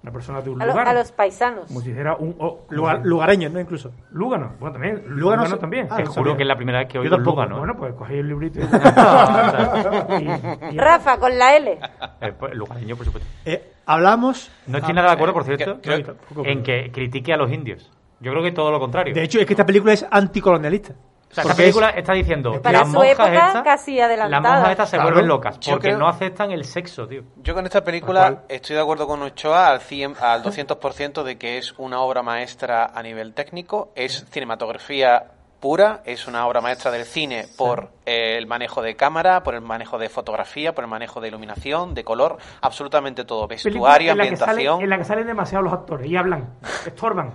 [0.07, 0.87] una persona de un A, lo- lugar.
[0.88, 1.66] a los paisanos.
[1.66, 3.59] Como si dijera un o- Lugar- lugareños, ¿no?
[3.59, 3.90] Incluso.
[4.12, 4.53] lúgano.
[4.61, 5.03] Bueno, también.
[5.09, 5.88] Lúgano se- también.
[5.90, 6.37] Ah, Te juro sabía.
[6.37, 7.16] que es la primera vez que Yo oigo.
[7.19, 7.59] Lugano.
[7.59, 8.61] Bueno, pues cogéis el librito.
[10.21, 11.79] y- y- y- Rafa, con la L.
[12.21, 13.29] Eh, pues, lugareño, por supuesto.
[13.45, 14.49] Eh, hablamos.
[14.69, 17.90] No estoy nada de acuerdo, por cierto, No, tampoco, en que critique a los indios.
[18.21, 19.12] Yo creo que todo lo contrario.
[19.12, 20.95] De hecho, es que esta película es anticolonialista.
[21.30, 24.42] O sea, esta película es- está diciendo Para las su monjas época, estas, casi adelantada.
[24.42, 25.10] Las monjas estas se Claro.
[25.10, 27.22] vuelven locas porque creo- no aceptan el sexo, tío.
[27.42, 31.58] Yo con esta película estoy de acuerdo con Ochoa al 100, al 200% de que
[31.58, 35.24] es una obra maestra a nivel técnico, es cinematografía
[35.60, 39.62] pura, es una obra maestra del cine por eh, el manejo de cámara, por el
[39.62, 44.24] manejo de fotografía, por el manejo de iluminación, de color, absolutamente todo, vestuario, en la
[44.24, 44.82] ambientación.
[44.82, 46.50] en la que salen demasiado los actores y hablan,
[46.86, 47.32] estorban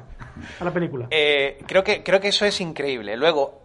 [0.60, 1.08] a la película.
[1.10, 3.18] Eh, creo que creo que eso es increíble.
[3.18, 3.61] Luego,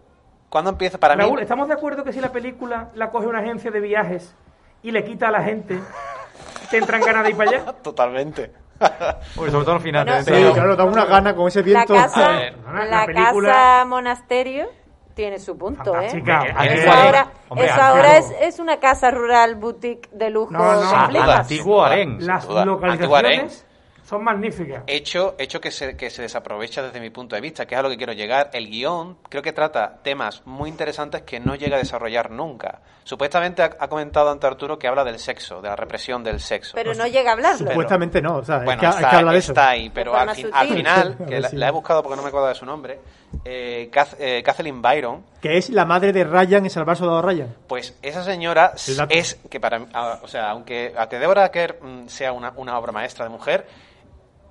[0.48, 3.40] cuando empieza para Raúl, mí ¿estamos de acuerdo que si la película la coge una
[3.40, 4.35] agencia de viajes
[4.82, 5.78] y le quita a la gente,
[6.70, 7.72] te entran ganas de ir para allá?
[7.82, 8.52] totalmente.
[9.37, 10.04] Pues sobre todo al final.
[10.06, 11.94] Bueno, te- Sí, Pero- claro, da una gana con ese La viento.
[11.94, 14.66] casa, A ver, la la película- casa monasterio
[15.14, 16.11] tiene su punto, ¿eh?
[16.11, 16.42] Fantástica.
[16.44, 20.28] Eh, Hombre, eh, Eso ahora, hombre, eso ahora es, es una casa rural boutique de
[20.28, 20.52] lujo.
[20.52, 22.18] No, no, Ah, antiguo harén.
[22.26, 23.65] Las localizaciones
[24.07, 24.85] son magníficas.
[24.87, 27.83] hecho, hecho que, se, que se desaprovecha desde mi punto de vista, que es a
[27.83, 28.51] lo que quiero llegar.
[28.53, 32.81] El guion creo que trata temas muy interesantes que no llega a desarrollar nunca.
[33.03, 36.73] Supuestamente ha, ha comentado ante Arturo que habla del sexo, de la represión del sexo.
[36.75, 37.69] Pero no llega a hablarlo.
[37.69, 39.53] Supuestamente no, o sea, bueno, es, que, es está, que habla de eso.
[39.53, 42.29] está ahí, pero al, fin- al final, que la, la he buscado porque no me
[42.29, 42.99] acuerdo de su nombre,
[43.45, 47.55] eh, Kath- eh, Kathleen Byron, Que es la madre de Ryan en Salvar Soldado Ryan.
[47.66, 48.73] pues esa señora
[49.09, 52.79] es que para mí- ah, o sea, aunque, aunque Deborah Kerr mm, sea una, una
[52.79, 53.66] obra maestra de mujer,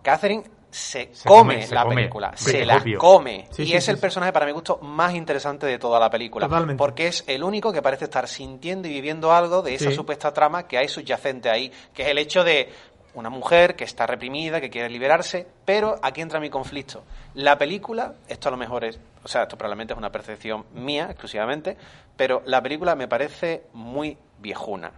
[0.05, 2.99] Catherine se, Se come, la película, se la obvio.
[2.99, 3.47] come.
[3.51, 4.01] Sí, y sí, es sí, el sí.
[4.01, 6.47] personaje para mi gusto más interesante de toda la película.
[6.47, 6.77] Totalmente.
[6.77, 9.95] Porque es el único que parece estar sintiendo y viviendo algo de esa Sí.
[9.95, 12.69] supuesta trama que hay subyacente ahí, que es el hecho de
[13.13, 17.03] una mujer que está reprimida, que quiere liberarse, pero aquí entra mi conflicto.
[17.35, 21.07] La película, esto a lo mejor es, o sea, esto probablemente es una percepción mía
[21.09, 21.77] exclusivamente,
[22.17, 24.91] pero la película me parece muy viejuna.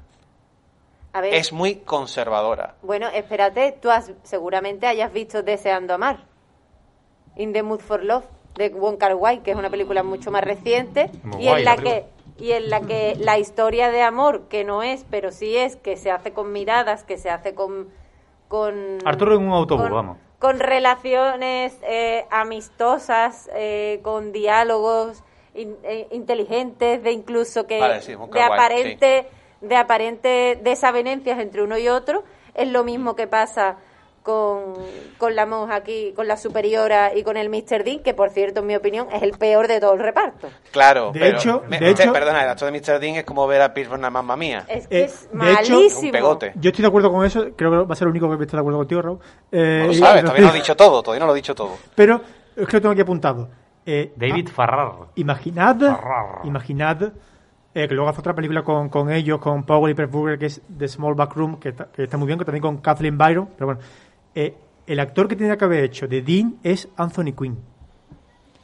[1.13, 2.75] A ver, Es muy conservadora.
[2.81, 6.25] bueno, espérate, tú has, seguramente hayas visto Deseando Amar.
[7.35, 10.43] In the Mood for Love, de Wong Kar Wai, que es una película mucho más
[10.43, 11.09] reciente.
[11.23, 12.05] Muy y guay en la la que
[12.39, 15.97] y en la que la historia de amor, que no es, pero sí es, que
[15.97, 17.89] se hace con miradas, que se hace con...
[18.47, 20.17] con Arturo en un autobús, con- vamos.
[20.39, 25.23] Con relaciones eh, amistosas, eh, con diálogos
[25.55, 29.27] in- eh, inteligentes, de incluso que Vale, sí, Wong de aparente
[29.61, 32.23] de aparente desavenencias entre uno y otro.
[32.53, 33.77] Es lo mismo que pasa
[34.23, 34.73] con,
[35.17, 37.85] con la monja aquí, con la superiora y con el Mr.
[37.85, 40.49] Dean, que por cierto, en mi opinión, es el peor de todo el reparto.
[40.71, 42.99] Claro, De pero, hecho- me- de hecho- perdona, el actor de Mr.
[42.99, 44.65] Dean es como ver a Pierce Brosnan mamma mía.
[44.67, 46.01] Es que Eh, es hecho- malísimo.
[46.07, 46.51] Un pegote.
[46.55, 48.57] Yo estoy de acuerdo con eso, creo que va a ser el único que está
[48.57, 49.19] de acuerdo contigo, Raúl.
[49.51, 51.35] Eh, No lo y- sabes, todavía no lo he dicho todo, todavía no lo he
[51.37, 51.77] dicho todo.
[51.95, 52.21] Pero
[52.55, 53.47] es que lo tengo aquí apuntado.
[53.85, 54.91] Eh, David Farrar.
[55.15, 56.39] Imaginad, Farrar.
[56.43, 57.13] imaginad
[57.73, 60.61] eh, que luego hace otra película con, con ellos, con Powell y Pressburger, que es
[60.77, 63.49] The Small Back Room, que está, que está muy bien, que también con Kathleen Byron.
[63.55, 63.81] Pero bueno,
[64.33, 64.55] eh,
[64.87, 67.57] el actor que tenía que haber hecho de Dean es Anthony Quinn.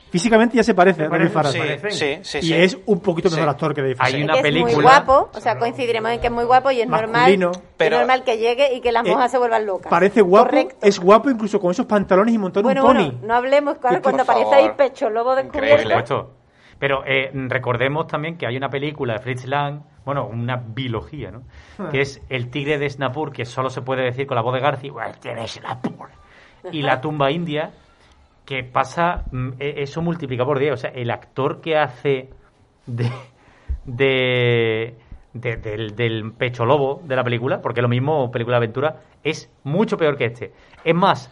[0.10, 1.52] Físicamente ya se parece a David Farrar.
[1.52, 2.38] Sí, sí, sí.
[2.38, 2.54] y sí.
[2.54, 3.50] es un poquito mejor Sí.
[3.50, 4.24] actor que David Hay Farrar.
[4.26, 6.70] una Es que es muy película- guapo, o sea, coincidiremos en que es muy guapo
[6.70, 7.48] y es Masculino.
[7.48, 9.90] normal, Pero- es normal que llegue y que las Eh, monjas se vuelvan locas.
[9.90, 10.76] Parece guapo, Correcto.
[10.84, 13.04] es guapo incluso con esos pantalones y montando bueno, un pony.
[13.06, 15.82] bueno, no hablemos claro, cuando por aparece ahí pecho lobo Por descubierto.
[15.90, 16.32] supuesto.
[16.84, 21.44] Pero eh, recordemos también que hay una película de Fritz Lang, bueno, una biología, ¿no?
[21.92, 24.60] Que es El tigre de Snapur, que solo se puede decir con la voz de
[24.60, 26.10] Garci, "Well, el tigre de Snapur".
[26.74, 27.72] Y La tumba india,
[28.46, 30.74] que pasa, mm, e- eso multiplica por 10.
[30.74, 32.32] O sea, el actor que hace
[32.86, 33.10] de,
[33.86, 34.98] de,
[35.32, 39.50] de- del, del pecho lobo de la película, porque lo mismo, película de aventura, es
[39.64, 40.52] mucho peor que este.
[40.84, 41.32] Es más,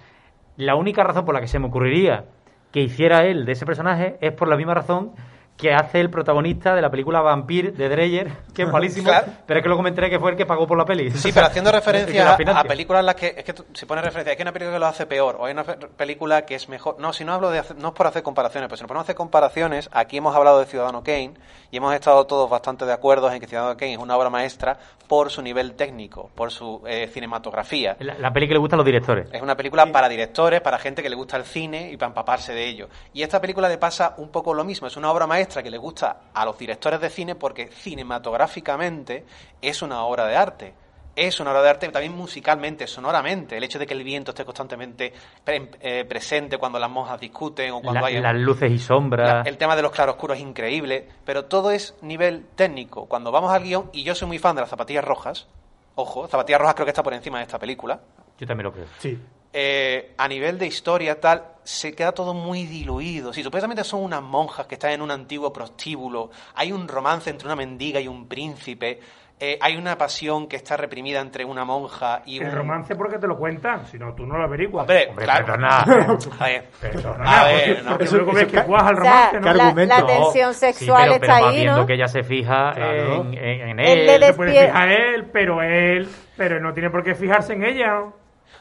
[0.56, 2.24] la única razón por la que se me ocurriría
[2.72, 5.12] que hiciera él de ese personaje es por la misma razón
[5.58, 9.28] que hace el protagonista de la película Vampire de Dreyer, que es malísimo, Claro.
[9.46, 11.12] pero es que luego me enteré que fue el que pagó por la peli.
[11.12, 14.38] Sí, pero haciendo referencia a, películas en las que es que si pones referencia, es
[14.38, 16.96] que hay una película que lo hace peor o hay una película que es mejor.
[17.00, 19.04] No, si no hablo de hacer- no es por hacer comparaciones, pero si nos ponemos
[19.04, 21.34] a hacer comparaciones, aquí hemos hablado de Ciudadano Kane
[21.70, 24.80] y hemos estado todos bastante de acuerdo en que Ciudadano Kane es una obra maestra
[25.08, 27.98] por su nivel técnico, por su eh, cinematografía.
[28.00, 29.28] La, la peli que le gusta a los directores.
[29.32, 32.54] Es una película para directores, para gente que le gusta el cine y para empaparse
[32.54, 32.88] de ello.
[33.14, 34.88] Y esta película le pasa un poco lo mismo.
[34.88, 39.26] Es una obra maestra que le gusta a los directores de cine porque cinematográficamente
[39.62, 40.74] es una obra de arte.
[41.14, 43.58] es una obra de arte también musicalmente, sonoramente.
[43.58, 45.12] El hecho de que el viento esté constantemente
[45.44, 48.22] pre- eh, presente cuando las monjas discuten o cuando La- hay...
[48.22, 49.28] las luces y sombras.
[49.28, 53.08] La- el tema de los claroscuros es increíble, pero todo es nivel técnico.
[53.08, 55.48] Cuando vamos al guion, y yo soy muy fan de las zapatillas rojas,
[55.96, 58.00] ojo, zapatillas rojas creo que está por encima de esta película,
[58.40, 58.86] Yo también lo creo.
[59.00, 59.20] Sí.
[59.54, 63.34] Eh, a nivel de historia tal, se queda todo muy diluido.
[63.34, 67.48] Si supuestamente son unas monjas que están en un antiguo prostíbulo, hay un romance entre
[67.48, 69.00] una mendiga y un príncipe,
[69.44, 72.46] eh, hay una pasión que está reprimida entre una monja y un...
[72.46, 74.84] El romance porque te lo cuentan, si no, tú no lo averiguas.
[74.84, 75.46] Hombre, Hombre, claro.
[75.48, 75.80] perdona.
[76.40, 77.90] A ver, Perdona, a ver, porque, no.
[77.90, 79.52] porque Eso- luego ves que cuaja el O sea, romance, ¿no?
[79.52, 81.86] ¿Qué la, la No, tensión Sí, sexual pero, pero está ahí, viendo ¿no?
[81.88, 83.22] que ella se fija Claro.
[83.24, 84.20] en, en, en Él él.
[84.22, 88.04] le Se puede fijar él, pero él, pero no tiene por qué fijarse en ella.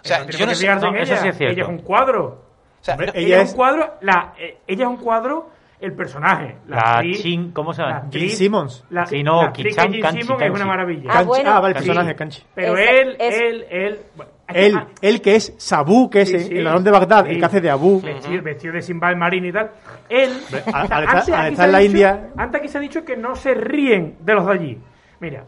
[0.03, 1.23] O sea, yo no sé- no, en eso ella.
[1.23, 1.53] sí es cierto.
[1.55, 2.25] Ella es un cuadro.
[2.81, 4.97] O sea, Hombre, no- ella Ella, es es- un cuadro, la, eh, ella es un
[4.97, 5.51] cuadro,
[5.81, 6.57] el personaje.
[6.69, 8.09] La actriz- Chin, ¿cómo se la llama?
[8.13, 8.85] Gene Simmons.
[8.91, 11.11] La, Sí, no, la Kichan que Gene Kanchi, Simmons es una maravilla.
[11.11, 11.51] Ah, Kanchi- bueno.
[11.51, 11.89] ah, vale, el Sí.
[11.89, 12.43] personaje, Kanchi.
[12.55, 16.21] Pero Ese- él, es- él, él, bueno, es Él, ah, él que es Sabu, que
[16.23, 16.57] es sí, el- sí.
[16.59, 17.31] el ladrón de Bagdad, Sí.
[17.33, 18.01] el que hace de Abu.
[18.03, 19.71] vestido, vestido de Simbad Marín y tal.
[20.09, 20.31] Él,
[20.73, 23.35] al estar- antes aquí en la dicho- India- Antes aquí se ha dicho que no
[23.35, 24.79] se ríen de los de allí.
[25.21, 25.45] Mira,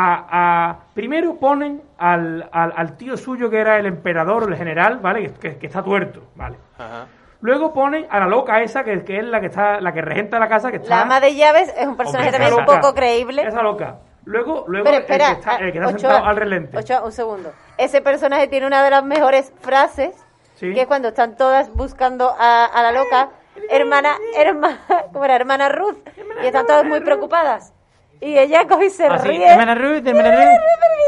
[0.00, 4.98] a, a- primero ponen al, al, al tío suyo que era el emperador, el general,
[4.98, 5.22] ¿vale?
[5.22, 6.56] Que, que- que está tuerto, ¿vale?
[6.78, 7.06] Ajá.
[7.40, 10.38] Luego ponen a la loca esa, que, que es la que está, la que regenta
[10.38, 10.88] la casa, que está...
[10.96, 13.42] La ama de llaves es un personaje Hombre, también un poco creíble.
[13.46, 13.98] Esa loca.
[14.24, 16.76] Luego, luego Pero el que espera, está, el que está Ochoa, sentado al relente.
[16.76, 17.52] Ochoa, un segundo.
[17.78, 20.14] Ese personaje tiene una de las mejores frases,
[20.56, 20.74] Sí.
[20.74, 23.28] que es cuando están todas buscando a, a la loca,
[23.70, 24.78] hermana, hermana,
[25.12, 25.36] ¿cómo era?
[25.36, 25.96] Hermana Ruth,
[26.42, 27.72] y están todas muy preocupadas.
[28.20, 29.46] Y ella coge y se Ah, sí, ríe.
[29.48, 30.60] hermana Ruth, hermana Ruth.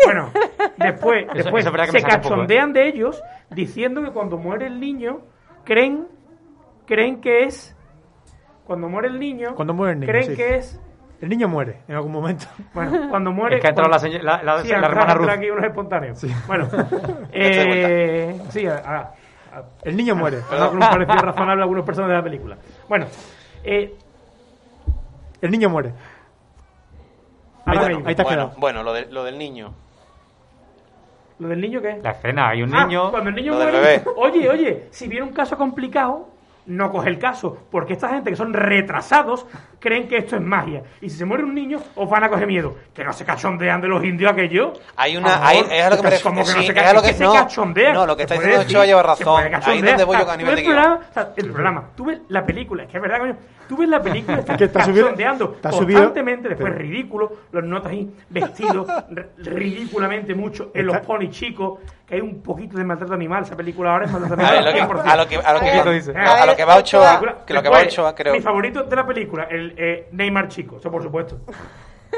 [0.05, 0.31] Bueno,
[0.77, 2.21] después, Eso- después eso es verdad que se poco, ¿eh?
[2.21, 5.21] cachondean de ellos diciendo que cuando muere el niño,
[5.65, 6.07] creen,
[6.87, 7.77] creen que es.
[8.65, 10.37] Cuando muere el niño, Cuando muere el niño, creen sí.
[10.37, 10.81] que es.
[11.21, 12.47] El niño muere en algún momento.
[12.73, 13.57] Bueno, cuando muere.
[13.59, 15.29] Es que ha entrado cuando- la, señora- la, la- Sí, la hermana Ruth.
[15.29, 16.25] aquí unos espontáneos.
[16.47, 16.67] Bueno,
[17.33, 18.99] de eh, sí, a, a-
[19.59, 20.39] a- El niño muere.
[20.51, 22.57] a- nos pareció razonable a algunos personajes de la película.
[22.89, 23.07] Bueno,
[23.65, 23.95] eh,
[25.43, 25.93] El niño muere.
[27.71, 28.61] Ahí, ahora te- ahí te has bueno, quedado.
[28.61, 29.73] bueno lo, de- lo del niño.
[31.39, 31.99] ¿Lo del niño qué?
[32.03, 33.11] La escena, hay un Ah, niño.
[33.11, 34.03] cuando el niño muere, bebé.
[34.17, 36.29] oye, oye, si viene un caso complicado,
[36.67, 39.47] no coge el caso, porque esta gente que son retrasados
[39.81, 40.83] creen que esto es magia.
[41.01, 42.75] Y si se muere un niño, os van a coger miedo.
[42.95, 44.79] Que no se cachondean de los indios aquellos.
[44.97, 46.31] Hay una, hay, es a lo que me refiero.
[46.31, 47.95] ¿cómo que no sí, se es ca- a lo es que, se no, cachondean?
[47.95, 49.41] no, lo que está diciendo Ochoa lleva se puede razón.
[49.41, 49.87] Ahí es cachondear.
[49.97, 52.45] donde voy yo a nivel de el programa, o sea, el programa, tú ves la
[52.45, 53.37] película, es que es verdad, coño,
[53.71, 57.63] tú ves la película, estás Que está subido- está subido- constantemente, después pero- ridículo, los
[57.63, 58.89] notas ahí vestidos
[59.39, 63.57] ridículamente mucho, en los Está- ponis chicos, que hay un poquito de maltrato animal, esa
[63.57, 64.65] película ahora es maltrato A ver, animal.
[64.65, 65.13] lo que, 100%.
[65.13, 66.13] a lo que, a lo que, A ver, dice.
[66.17, 68.35] a lo que va Ochoa, que lo que va Ochoa, creo.
[68.35, 71.39] Mi favorito de la película, el eh, Neymar chico, eso por supuesto.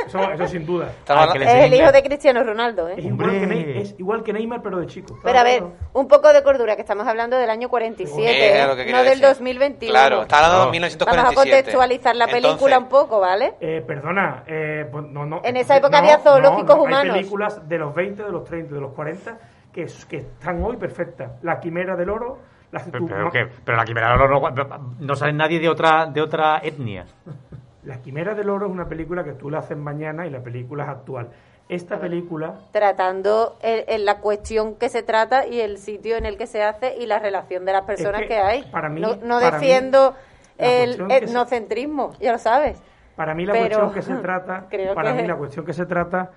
[0.07, 0.91] Eso, eso sin duda.
[1.35, 3.03] Es el hijo de Cristiano Ronaldo, Es ¿eh?
[3.03, 3.57] igual, que Hombre.
[3.57, 5.19] Ney- es igual que Neymar, pero de chico.
[5.23, 9.03] Pero a ver, un poco de cordura, que estamos hablando del año 47, Eh, no
[9.03, 9.25] del decir.
[9.27, 9.93] 2021.
[9.93, 10.71] Claro, está hablando de No.
[10.73, 11.17] 1947.
[11.23, 13.55] Vamos a contextualizar la película Entonces, un poco, ¿vale?
[13.61, 15.41] Eh, perdona, eh, pues no, no.
[15.45, 17.15] En esa época no, había zoológicos no, no, humanos.
[17.15, 19.39] Hay películas de los 20, de los 30, de los 40
[19.73, 21.33] que, es- que están hoy perfectas.
[21.43, 22.39] La Quimera del Oro,
[22.71, 26.21] la Pero, pero, que- pero la quimera no, no, no sale nadie de otra, de
[26.23, 27.05] otra etnia.
[27.85, 30.85] La Quimera del Oro es una película que tú la haces mañana y la película
[30.85, 31.29] es actual.
[31.69, 36.37] Esta película Tratando el- el- la cuestión que se trata y el sitio en el
[36.37, 38.63] que se hace y la relación de las personas que que, hay.
[38.65, 40.15] para mí- no no para mí, defiendo
[40.59, 42.81] el se- etnocentrismo, ya lo sabes.
[43.17, 45.73] Para mí la Pero, cuestión que se trata, creo para que- mí la cuestión que
[45.73, 46.31] se trata,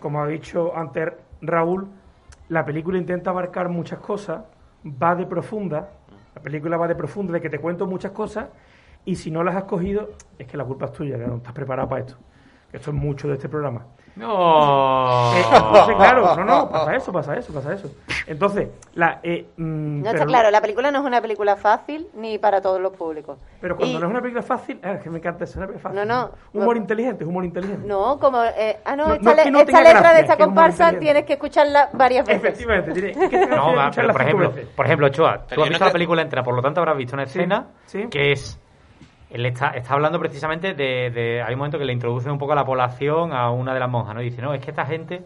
[0.00, 1.88] como ha dicho antes Raúl,
[2.48, 4.42] la película intenta abarcar muchas cosas,
[4.84, 5.88] va de profunda,
[6.34, 8.46] la película va de profunda, de que te cuento muchas cosas,
[9.06, 11.52] y si no las has cogido, es que la culpa es tuya, que no estás
[11.54, 12.16] preparado para esto.
[12.70, 13.86] Que esto es mucho de este programa.
[14.16, 15.34] No.
[15.36, 17.90] Eh, entonces, claro, no, no, pasa eso, pasa eso, pasa eso.
[18.26, 19.20] Entonces, la...
[19.22, 22.60] eh, mm, No pero- está claro, la película no es una película fácil ni para
[22.62, 23.38] todos los públicos.
[23.60, 25.56] Pero cuando Y- no es una película fácil, ah, es que me encanta eso, es
[25.58, 26.08] una película fácil.
[26.08, 26.80] No, no, Humor no.
[26.82, 27.86] inteligente, es humor inteligente.
[27.86, 28.42] No, como...
[28.42, 30.22] eh, ah, no, No, esta, no es que le- no esta letra gracia, de es
[30.22, 32.42] esta es comparsa tienes que escucharla varias veces.
[32.42, 35.62] Efectivamente, tiene, es que tienes que No, va, pero por ejemplo, por ejemplo, Pero tú
[35.62, 38.06] has visto la película entera, por lo tanto habrás visto una escena sí.
[38.10, 38.58] que es
[39.30, 42.52] él está, está hablando precisamente de, de- hay un momento que le introduce un poco
[42.52, 44.20] a la población a una de las monjas, ¿no?
[44.22, 45.24] Y dice, no, es que esta gente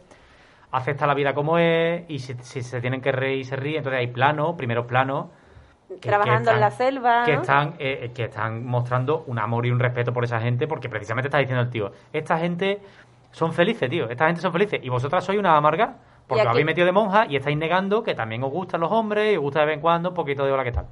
[0.73, 3.79] acepta la vida como es y si, si se tienen que reír, se ríen.
[3.79, 5.27] Entonces hay planos, primeros planos
[5.89, 7.41] que- Trabajando que en la selva, que ¿no?
[7.41, 11.27] están eh, que están mostrando un amor y un respeto por esa gente porque precisamente
[11.27, 12.79] está diciendo el tío esta gente
[13.33, 15.97] son felices tío esta gente son felices y vosotras sois una amarga
[16.29, 18.93] porque Y os habéis metido de monja y estáis negando que también os gustan los
[18.93, 20.87] hombres y os gusta de vez en cuando un poquito de hola que tal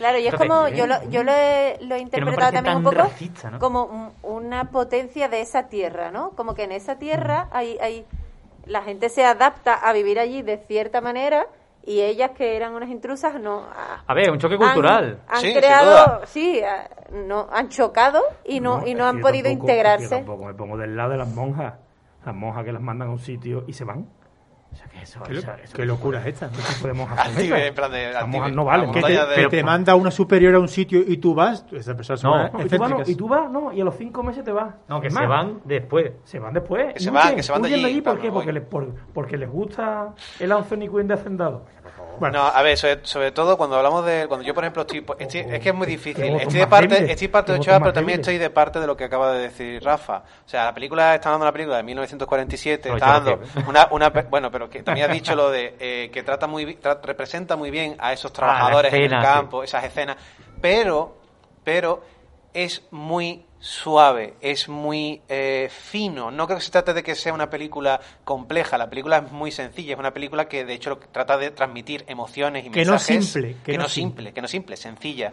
[0.00, 0.76] Claro, y es Entonces, como, ¿eh?
[0.76, 3.58] yo lo, yo lo he, lo he interpretado también un poco racista, ¿no?
[3.58, 6.30] como un- una potencia de esa tierra, ¿no?
[6.30, 8.06] Como que en esa tierra hay, hay
[8.64, 11.46] la gente se adapta a vivir allí de cierta manera
[11.84, 15.20] y ellas que eran unas intrusas no a- A ver, un choque cultural.
[15.28, 19.66] han, Sí, creado sí a- no han chocado y no, y no han podido tampoco-
[19.66, 21.74] yo integrarse tampoco me pongo del lado de las monjas.
[22.24, 24.06] Las monjas que las mandan a un sitio y se van.
[24.72, 26.46] O sea, que eso, ¿Qué, lo- eso- eso- qué locura es esta?
[26.46, 26.52] ¿no?
[26.52, 27.52] ¿qué podemos hacer?
[27.66, 28.12] En plan de.
[28.52, 28.86] No valen.
[28.86, 31.34] la Que te, montaña de- que te manda una superior a un sitio y tú
[31.34, 33.80] vas, esa persona son No, No, y, tú vas, no, y tú vas, no, y
[33.80, 34.74] a los cinco meses te vas.
[34.88, 36.12] No, que se van después.
[36.24, 36.94] Se van después.
[36.94, 38.30] Que se van, que se van de huyen allí, ¿Por qué?
[38.30, 41.66] Porque, les, por- porque les gusta el Anthony Quinn de Hacendado.
[42.18, 44.26] Bueno, No, a ver, sobre, sobre todo cuando hablamos de.
[44.28, 45.02] Cuando yo, por ejemplo, estoy.
[45.18, 46.22] estoy- es que es muy difícil.
[46.24, 49.04] Estoy de parte, estoy parte de Ochoa, pero también estoy de parte de lo que
[49.04, 50.18] acaba de decir Rafa.
[50.44, 54.10] O sea, la película, está dando una película de 1947, Oye, está dando una, una.
[54.28, 55.76] Bueno, pero que también ha dicho lo de.
[55.78, 56.64] eh, que trata muy.
[56.76, 59.32] tra- representa muy bien a esos trabajadores en escena, el sí.
[59.32, 60.16] campo, esas escenas.
[60.60, 61.16] Pero.
[61.64, 62.02] Pero.
[62.52, 66.32] Es muy suave, es muy eh, fino.
[66.32, 68.76] No creo que se trate de que sea una película compleja.
[68.76, 69.92] La película es muy sencilla.
[69.92, 73.24] Es una película que, de hecho, trata de transmitir emociones y Que no mensajes.
[73.30, 75.32] simple, Que, no simple, que no simple, sencilla.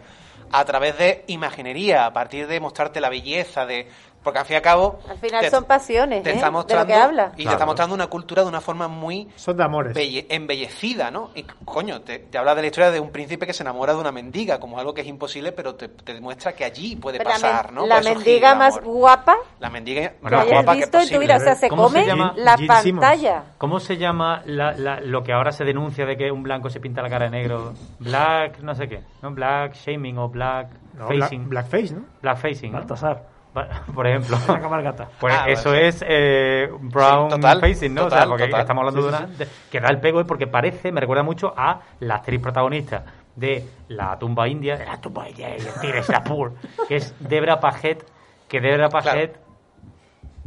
[0.52, 3.88] A través de imaginería, a partir de mostrarte la belleza de.
[4.22, 4.98] Porque al fin y al cabo.
[5.08, 6.34] al final te- son pasiones te ¿eh?
[6.34, 7.52] está de lo mostrando, que habla Y te Claro.
[7.56, 9.94] está mostrando una cultura de una forma muy son de amores.
[9.96, 11.30] belle- embellecida, ¿no?
[11.34, 14.00] Y coño, te, te habla de la historia de un príncipe que se enamora de
[14.00, 17.30] una mendiga, como algo que es imposible, pero te, te demuestra que allí puede Pero
[17.30, 17.86] la, pasar, men- ¿no?
[17.86, 21.36] la mendiga más guapa La mendiga que más hayas guapa que visto en tu vida
[21.36, 22.34] o sea se ¿Cómo se come llama?
[22.36, 23.06] la Gene Simmons.
[23.06, 26.68] pantalla ¿Cómo se llama la- la- lo que ahora se denuncia de que un blanco
[26.70, 27.72] se pinta la cara de negro?
[28.00, 29.30] Black, no sé qué, ¿no?
[29.32, 31.48] Black shaming o black No, facing.
[31.48, 32.04] Blackface, ¿no?
[32.20, 32.72] black facing.
[32.72, 32.78] ¿no?
[32.78, 33.37] Baltasar.
[33.94, 34.36] Por ejemplo.
[34.48, 35.08] La cabalgata.
[35.18, 35.88] Pues Ah, eso vale.
[35.88, 38.02] es eh, brown Sí, total, facing, ¿no?
[38.06, 38.60] o sea, total, porque total.
[38.60, 41.00] estamos hablando Sí, de sí, una de- que da el pego es porque parece, me
[41.00, 43.04] recuerda mucho a la actriz protagonista
[43.36, 46.52] de la tumba india, de la tumba india y el tigre Shapur,
[46.88, 48.04] que es Debra Paget,
[48.48, 49.36] que Debra Paget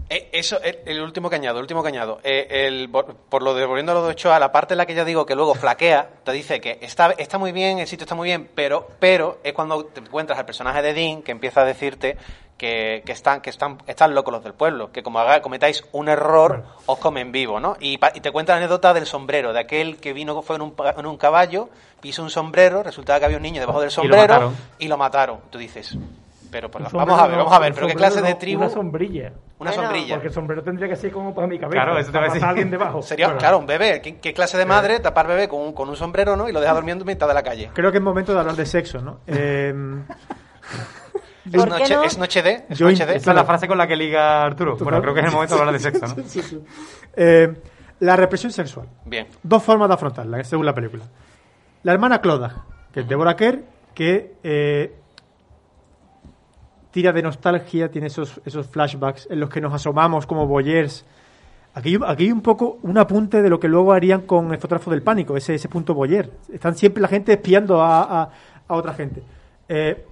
[0.10, 2.20] Eh, eso, el, el último que añado, el último que añado.
[2.26, 4.86] Eh, el, por, por lo de volviendo a lo de Ochoa, la parte en la
[4.86, 8.04] que ya digo que luego flaquea, te dice que está, está muy bien, el sitio
[8.04, 11.62] está muy bien, pero, pero es cuando te encuentras al personaje de Dean que empieza
[11.62, 12.18] a decirte
[12.62, 16.08] que, que están, que están, están locos los del pueblo, que como haga- cometáis un
[16.10, 17.76] error, os comen vivo, ¿no?
[17.80, 20.62] Y, pa- y te cuenta la anécdota del sombrero, de aquel que vino, fue en
[20.62, 21.70] un, en un caballo,
[22.02, 24.56] piso un sombrero, resultaba que había un niño debajo del lo sombrero mataron.
[24.78, 25.40] y lo mataron.
[25.50, 25.98] Tú dices,
[26.52, 28.28] pero pues, Un vamos a ver, sombrero vamos a no, ver, pero qué sombrero clase
[28.28, 28.62] de tribu.
[28.62, 29.32] Una sombrilla.
[29.58, 30.16] Una Bueno, sombrilla.
[30.16, 31.84] Porque el sombrero tendría que ser como para mi cabeza.
[31.84, 32.42] Claro, eso te voy a para decir.
[32.42, 33.02] pasar alguien debajo.
[33.04, 34.02] Sería, Bueno, claro, un bebé.
[34.02, 36.48] ¿Qué, qué clase de madre tapar bebé con un, con un sombrero, no?
[36.48, 37.72] Y lo deja durmiendo en mitad de la calle.
[37.74, 39.20] Creo que es momento de hablar de sexo, ¿no?
[39.26, 39.74] Eh,
[41.46, 42.04] Es ¿Por qué noche, no?
[42.04, 42.66] es noche de.
[42.70, 43.16] Es Yo noche de.
[43.16, 44.78] Esa es la frase con la que liga Arturo.
[44.78, 46.24] Bueno, creo que es el momento de hablar de sexo, ¿no?
[46.28, 46.62] sí, sí.
[47.16, 47.54] Eh,
[48.00, 48.88] la represión sexual.
[49.06, 49.28] Bien.
[49.44, 51.04] Dos formas de afrontarla, según la película.
[51.84, 53.62] La hermana Cloda, que es Deborah Kerr,
[53.96, 54.96] que eh,
[56.92, 61.06] tira de nostalgia, tiene esos, esos flashbacks en los que nos asomamos como boyers.
[61.74, 64.92] Aquí, aquí hay un poco un apunte de lo que luego harían con el fotógrafo
[64.92, 66.30] del pánico, ese, ese punto boyer.
[66.52, 68.30] Están siempre la gente espiando a, a-
[68.68, 69.24] a otra gente.
[69.70, 70.06] Eh,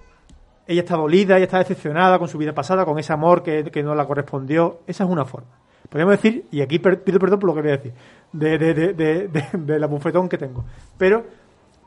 [0.71, 3.83] ella está dolida, ella está decepcionada con su vida pasada, con ese amor que, que
[3.83, 4.79] no la correspondió.
[4.87, 5.47] Esa es una forma.
[5.89, 7.93] Podríamos decir, y aquí pido perdón por lo que voy a decir,
[8.31, 10.63] de, de, de, de, de- de la bufetón que tengo,
[10.97, 11.25] pero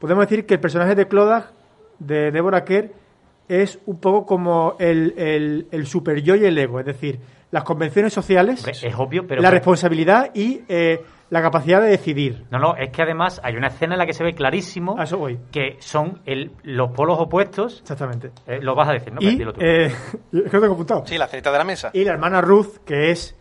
[0.01, 1.45] podemos decir que el personaje de Clodagh,
[2.01, 2.91] de Deborah Kerr,
[3.49, 7.21] es un poco como el, el, el super yo y el ego, es decir,
[7.53, 9.41] las convenciones sociales, es obvio, pero...
[9.43, 11.01] la responsabilidad y eh,
[11.33, 12.45] la capacidad de decidir.
[12.51, 15.05] No, no, es que además hay una escena en la que se ve clarísimo A
[15.05, 15.39] eso voy.
[15.51, 17.81] que son el, los polos opuestos.
[17.81, 18.33] Exactamente.
[18.47, 19.19] Eh, lo vas a decir, ¿no?
[19.23, 19.61] y, Dilo tú.
[19.63, 19.95] eh, es
[20.31, 21.07] que lo tengo apuntado.
[21.07, 21.91] Sí, la cerita de la mesa.
[21.95, 23.35] Y la hermana Ruth, que es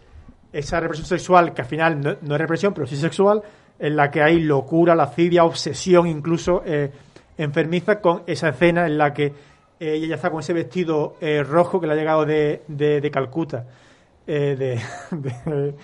[0.53, 3.41] esa represión sexual, que al final no, no es represión, pero sí sexual,
[3.77, 6.91] en la que hay locura, lascivia, obsesión incluso eh,
[7.37, 9.33] enfermiza con esa escena en la que eh,
[9.95, 13.11] ella ya está con ese vestido eh, rojo que le ha llegado de, de, de
[13.11, 13.65] Calcuta,
[14.27, 14.79] eh, de,
[15.17, 15.75] de,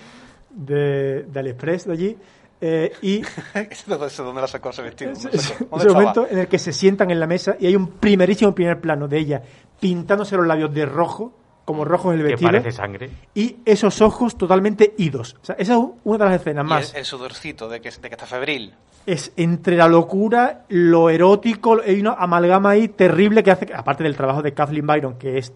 [0.57, 2.17] de, de AliExpress de allí,
[2.59, 3.21] eh, y
[4.17, 5.11] ¿Dónde la sacó ese vestido?
[5.11, 8.81] ese, momento en el que se sientan en la mesa y hay un primerísimo primer
[8.81, 9.43] plano de ella
[9.79, 11.33] pintándose los labios de rojo,
[11.65, 13.11] como rojo en el que vestido parece sangre.
[13.35, 15.35] y esos ojos totalmente idos.
[15.39, 16.93] O sea, esa es una de las escenas Y más.
[16.93, 18.73] el, el sudorcito de que, de que está febril.
[19.05, 24.03] Es entre la locura, lo erótico, hay una amalgama ahí terrible que hace, que, aparte
[24.03, 25.53] del trabajo de Kathleen Byron, que es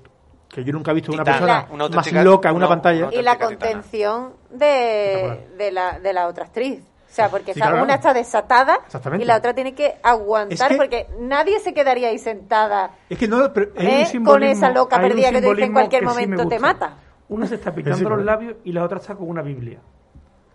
[0.52, 3.08] que yo nunca he visto una persona una más loca en una una- pantalla.
[3.08, 6.82] una- y la contención de, de, la, de la otra actriz.
[6.82, 7.84] O sea, porque Sí, claro.
[7.84, 8.80] una está desatada
[9.20, 13.18] y la otra tiene que aguantar Es que- porque nadie se quedaría ahí sentada Es
[13.18, 14.22] que no, pero- Hay ¿Eh?
[14.24, 16.96] con esa loca perdida que te dice en cualquier sí momento te mata.
[17.28, 19.80] Una se está picando sí, los labios y la otra está con una Biblia.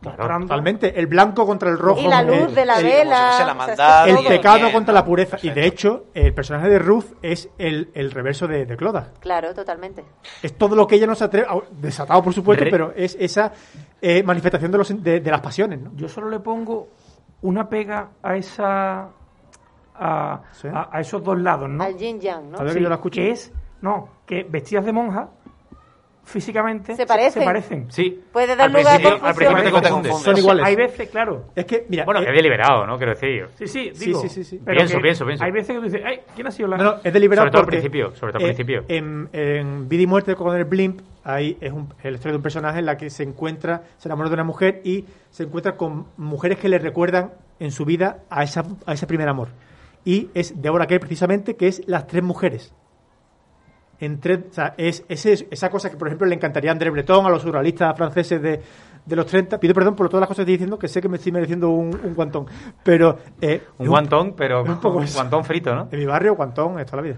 [0.00, 0.98] Mostrando- Totalmente.
[0.98, 2.00] El blanco contra el rojo.
[2.00, 3.44] Y la luz el- de la el- vela.
[3.46, 5.38] la maldad, El pecado Bien, contra la pureza.
[5.42, 9.12] Y de hecho, el personaje de Ruth es el, el reverso de, de Cloda.
[9.20, 10.04] Claro, totalmente.
[10.42, 13.52] Es todo lo que ella no se atreve, desatado por supuesto, Re- pero es esa
[14.00, 15.92] eh, manifestación de, los, de, de las pasiones, ¿no?
[15.94, 16.88] Yo solo le pongo
[17.42, 19.08] una pega a esa.
[19.98, 20.68] a, Sí.
[20.68, 21.82] a- a esos dos lados, ¿no?
[21.82, 22.58] Al yin yang, ¿no?
[22.58, 23.14] A ver, Sí, que yo la escucho.
[23.20, 23.50] que es.
[23.80, 25.30] No, que vestidas de monja,
[26.26, 26.94] físicamente.
[26.96, 27.40] Se parecen.
[27.42, 27.86] Se parecen.
[27.90, 28.20] Sí.
[28.32, 29.26] Puede dar Al lugar a principio- confusión.
[29.26, 30.12] Al principio te No te confundes.
[30.12, 30.24] confundes.
[30.24, 30.64] Son iguales.
[30.66, 31.44] Hay veces, claro.
[31.54, 32.96] Es que, mira, Bueno, eh, es deliberado, ¿no?
[32.98, 33.46] Quiero decir.
[33.54, 34.20] Sí, sí, Sí, digo.
[34.20, 34.60] sí, sí, sí.
[34.64, 35.44] pero Pienso, pienso, pienso.
[35.44, 36.76] Hay veces que tú dices, ay, ¿quién ha sido la.?
[36.76, 38.84] No, no, es deliberado Sobre todo al principio, sobre todo al eh, principio.
[38.88, 42.36] En, en Vida y Muerte con el Blimp, ahí es, un, es la historia de
[42.36, 45.76] un personaje en la que se encuentra, se enamora de una mujer y se encuentra
[45.76, 49.48] con mujeres que le recuerdan en su vida a, esa, a ese primer amor.
[50.04, 52.74] Y es Deborah Kerr precisamente, que es las tres mujeres.
[54.00, 56.90] En tres- o sea, es, ese- esa cosa que, por ejemplo, le encantaría a André
[56.90, 58.60] Breton, a los surrealistas franceses de,
[59.06, 59.58] de los 30.
[59.58, 61.70] Pido perdón por todas las cosas que estoy diciendo, que sé que me estoy mereciendo
[61.70, 62.46] un, un guantón.
[62.84, 63.18] Pero.
[63.40, 65.88] eh, Un es guantón, pero un poco un guantón frito, ¿no?
[65.90, 67.16] En mi barrio, guantón, es toda la vida.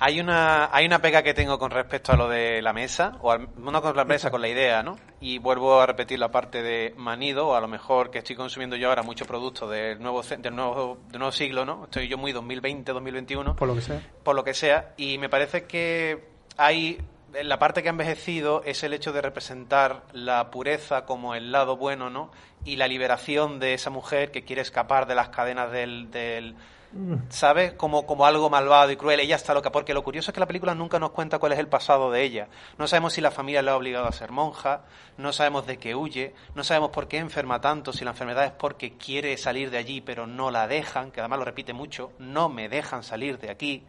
[0.00, 3.32] Hay una, hay una pega que tengo con respecto a lo de la mesa, o
[3.32, 4.96] al- no con la mesa, con la idea, ¿no?
[5.20, 8.76] Y vuelvo a repetir la parte de manido, o a lo mejor que estoy consumiendo
[8.76, 11.84] yo ahora mucho producto del nuevo, del nuevo, del nuevo siglo, ¿no?
[11.84, 14.00] Estoy yo muy 2020, 2021 Por lo que sea.
[14.22, 17.00] por lo que sea, y me parece que hay
[17.42, 21.76] la parte que ha envejecido es el hecho de representar la pureza como el lado
[21.76, 22.30] bueno, ¿no?
[22.64, 26.54] Y la liberación de esa mujer que quiere escapar de las cadenas del, del
[27.28, 27.72] ¿sabes?
[27.74, 29.20] Como, como algo malvado y cruel.
[29.20, 31.58] Ella está loca, porque lo curioso es que la película nunca nos cuenta cuál es
[31.58, 32.48] el pasado de ella.
[32.78, 34.82] No sabemos si la familia la ha obligado a ser monja,
[35.16, 38.52] no sabemos de qué huye, no sabemos por qué enferma tanto, si la enfermedad es
[38.52, 42.48] porque quiere salir de allí pero no la dejan, que además lo repite mucho, no
[42.48, 43.84] me dejan salir de aquí.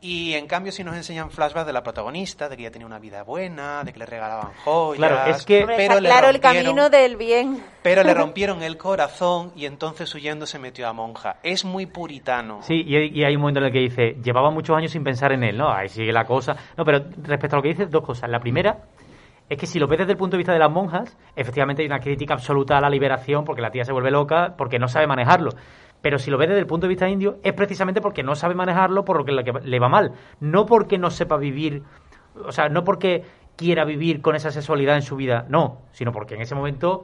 [0.00, 2.98] Y en cambio si nos enseñan flashbacks de la protagonista, de que ella tenía una
[2.98, 4.98] vida buena, de que le regalaban joyas.
[4.98, 7.64] Claro, es que- pero está claro el rompieron- camino del bien.
[7.82, 11.36] Pero le rompieron el corazón y entonces huyendo se metió a monja.
[11.42, 11.86] Es muy
[12.62, 15.44] Sí, y hay, un momento en el que dice, llevaba muchos años sin pensar en
[15.44, 15.70] él, ¿no?
[15.70, 16.56] Ahí sigue la cosa.
[16.76, 18.30] No, pero respecto a lo que dices, dos cosas.
[18.30, 18.84] La primera
[19.48, 21.86] es que si lo ves desde el punto de vista de las monjas, efectivamente hay
[21.86, 25.06] una crítica absoluta a la liberación porque la tía se vuelve loca, porque no sabe
[25.06, 25.50] manejarlo.
[26.02, 28.54] Pero si lo ves desde el punto de vista indio, es precisamente porque no sabe
[28.54, 30.12] manejarlo, por lo que le va mal.
[30.40, 31.82] No porque no sepa vivir,
[32.44, 33.24] o sea, no porque
[33.56, 37.02] quiera vivir con esa sexualidad en su vida, no, sino porque en ese momento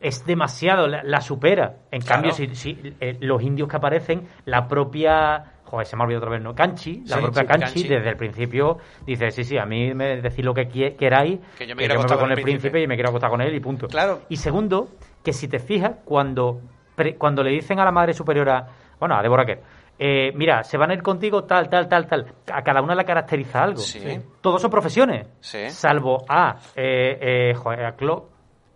[0.00, 1.76] es demasiado, la, la supera.
[1.90, 2.22] En Claro.
[2.22, 5.52] cambio, si, si, eh, los indios que aparecen, la propia.
[5.64, 6.54] Joder, se me ha olvidado otra vez, ¿no?
[6.54, 7.88] Kanchi, la Sí, propia sí, Kanchi.
[7.88, 11.74] desde el principio dice: Sí, sí, a mí me decís lo que queráis, Que yo
[11.74, 12.60] me que quiero yo me voy con el príncipe.
[12.70, 12.82] príncipe.
[12.82, 13.88] y me quiero acostar con él y punto.
[13.88, 14.20] Claro.
[14.28, 14.88] Y segundo,
[15.24, 16.60] que si te fijas, cuando,
[16.94, 18.64] pre- cuando le dicen a la madre superiora,
[19.00, 19.60] bueno, a Deborah Kerr,
[19.98, 22.26] eh, mira, se van a ir contigo tal, tal, tal, tal.
[22.52, 23.78] A cada una la caracteriza algo.
[23.78, 23.98] Sí.
[24.40, 25.26] Todos son profesiones.
[25.40, 25.68] Sí.
[25.70, 27.18] Salvo a, eh,
[27.50, 28.26] eh, joder, a Clo-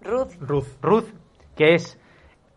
[0.02, 0.32] Ruth.
[0.40, 0.66] Ruth.
[0.82, 1.06] Ruth,
[1.56, 1.96] que es.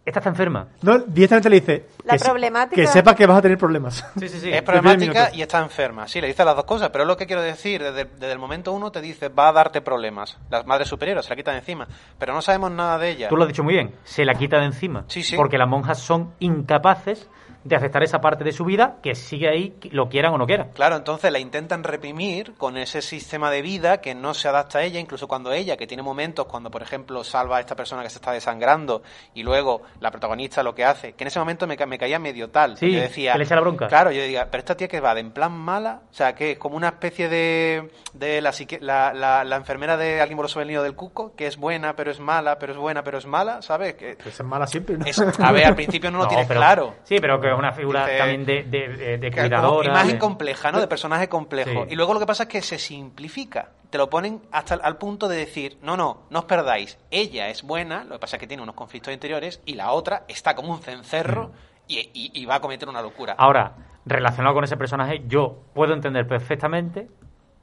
[0.06, 0.68] Esta está enferma.
[0.82, 4.06] No, directamente le dice La que, se- problemática- que sepas que vas a tener problemas.
[4.20, 4.52] Sí, sí, sí.
[4.52, 6.10] Es problemática y está enferma.
[6.10, 7.82] Sí, le dice las dos cosas, pero es lo que quiero decir.
[7.82, 10.38] Desde, desde el momento uno te dice, va a darte problemas.
[10.50, 11.88] Las madres superiores se la quitan encima.
[12.20, 13.30] Pero no sabemos nada de ella.
[13.30, 13.96] Tú lo has dicho muy bien.
[14.04, 15.06] Se la quita de encima.
[15.08, 15.38] Sí, sí.
[15.38, 17.30] Porque las monjas son incapaces
[17.64, 20.70] de aceptar esa parte de su vida que sigue ahí, lo quieran o no quieran.
[20.74, 24.84] Claro, entonces la intentan reprimir con ese sistema de vida que no se adapta a
[24.84, 28.10] ella, incluso cuando ella, que tiene momentos cuando, por ejemplo, salva a esta persona que
[28.10, 29.02] se está desangrando
[29.34, 32.20] y luego la protagonista lo que hace, que en ese momento me, ca- me caía
[32.20, 32.78] medio tal.
[32.78, 33.88] Sí, yo decía, que le echa la bronca.
[33.88, 36.52] Claro, yo diga, pero esta tía que va de en plan mala, o sea, que
[36.52, 40.60] es como una especie de, de la, psique- la, la, la enfermera de alguien moroso
[40.60, 43.94] del cuco, que es buena, pero es mala, pero es buena, pero es mala, ¿sabes?
[43.96, 45.06] Que Pues es mala siempre, ¿no?
[45.06, 46.96] es- a ver, al principio no lo tienes pero- claro.
[47.04, 49.90] Sí, pero que es una figura Dice- también de, de, de- cuidadora.
[49.90, 50.80] imagen compleja, ¿no?
[50.80, 51.84] De personaje complejo.
[51.86, 51.90] Sí.
[51.92, 53.70] Y luego lo que pasa es que se simplifica.
[53.90, 56.98] Te lo ponen hasta al punto de decir, no, no, no os perdáis.
[57.12, 60.24] Ella es buena, lo que pasa es que tiene unos conflictos interiores, y la otra
[60.28, 61.52] está como un cencerro
[61.88, 63.36] y, y- y va a cometer una locura.
[63.38, 63.74] Ahora,
[64.06, 67.08] relacionado con ese personaje, yo puedo entender perfectamente,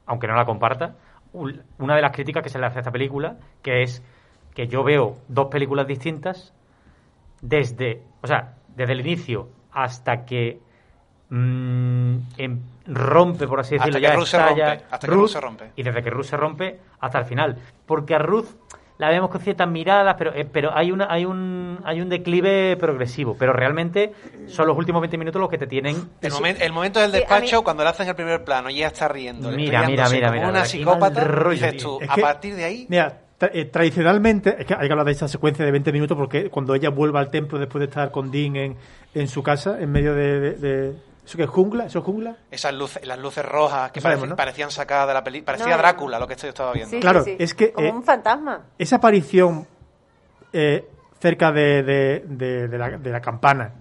[0.05, 0.95] aunque no la comparta,
[1.33, 4.01] un- una de las críticas que se le hace a esta película, que es
[4.55, 6.53] que yo veo dos películas distintas
[7.41, 10.59] desde, o sea, desde el inicio hasta que
[11.29, 15.13] mm, em- rompe, por así Hasta decirlo, que ya Ruth se estalla rompe, hasta que
[15.13, 15.71] Ruth se rompe.
[15.75, 18.47] y desde que Ruth se rompe hasta el final, porque a Ruth
[18.97, 22.75] la vemos con ciertas miradas, pero eh, pero hay una hay un hay un declive
[22.77, 24.13] progresivo, pero realmente
[24.47, 27.17] son los últimos 20 minutos los que te tienen El, momen- el momento del Sí,
[27.17, 30.27] despacho, mí- cuando le hacen el primer plano y ella está riendo, Mira, mira, mira,
[30.27, 32.85] como mira, una psicópata, rollo, dices tú, Es a que- partir de ahí...
[32.89, 33.17] Mira,
[33.53, 36.75] eh, tradicionalmente, es que hay que hablar de esta secuencia de 20 minutos porque cuando
[36.75, 38.75] ella vuelve al templo después de estar con Dean en,
[39.13, 41.85] en su casa, en medio de, de- de- ¿Eso qué es jungla?
[41.85, 42.35] ¿Eso es jungla?
[42.49, 44.35] Esas luces, las luces rojas que No sabemos, pareci- ¿no?
[44.35, 45.45] parecían sacadas de la película.
[45.53, 46.89] Parecía No, Drácula lo que esto yo estaba viendo.
[46.89, 47.43] Sí, Claro, sí, sí.
[47.43, 48.61] es que, Como eh, un fantasma.
[48.77, 49.67] Esa aparición
[50.51, 50.87] eh,
[51.19, 53.71] cerca de, de- de- de la, de la campana,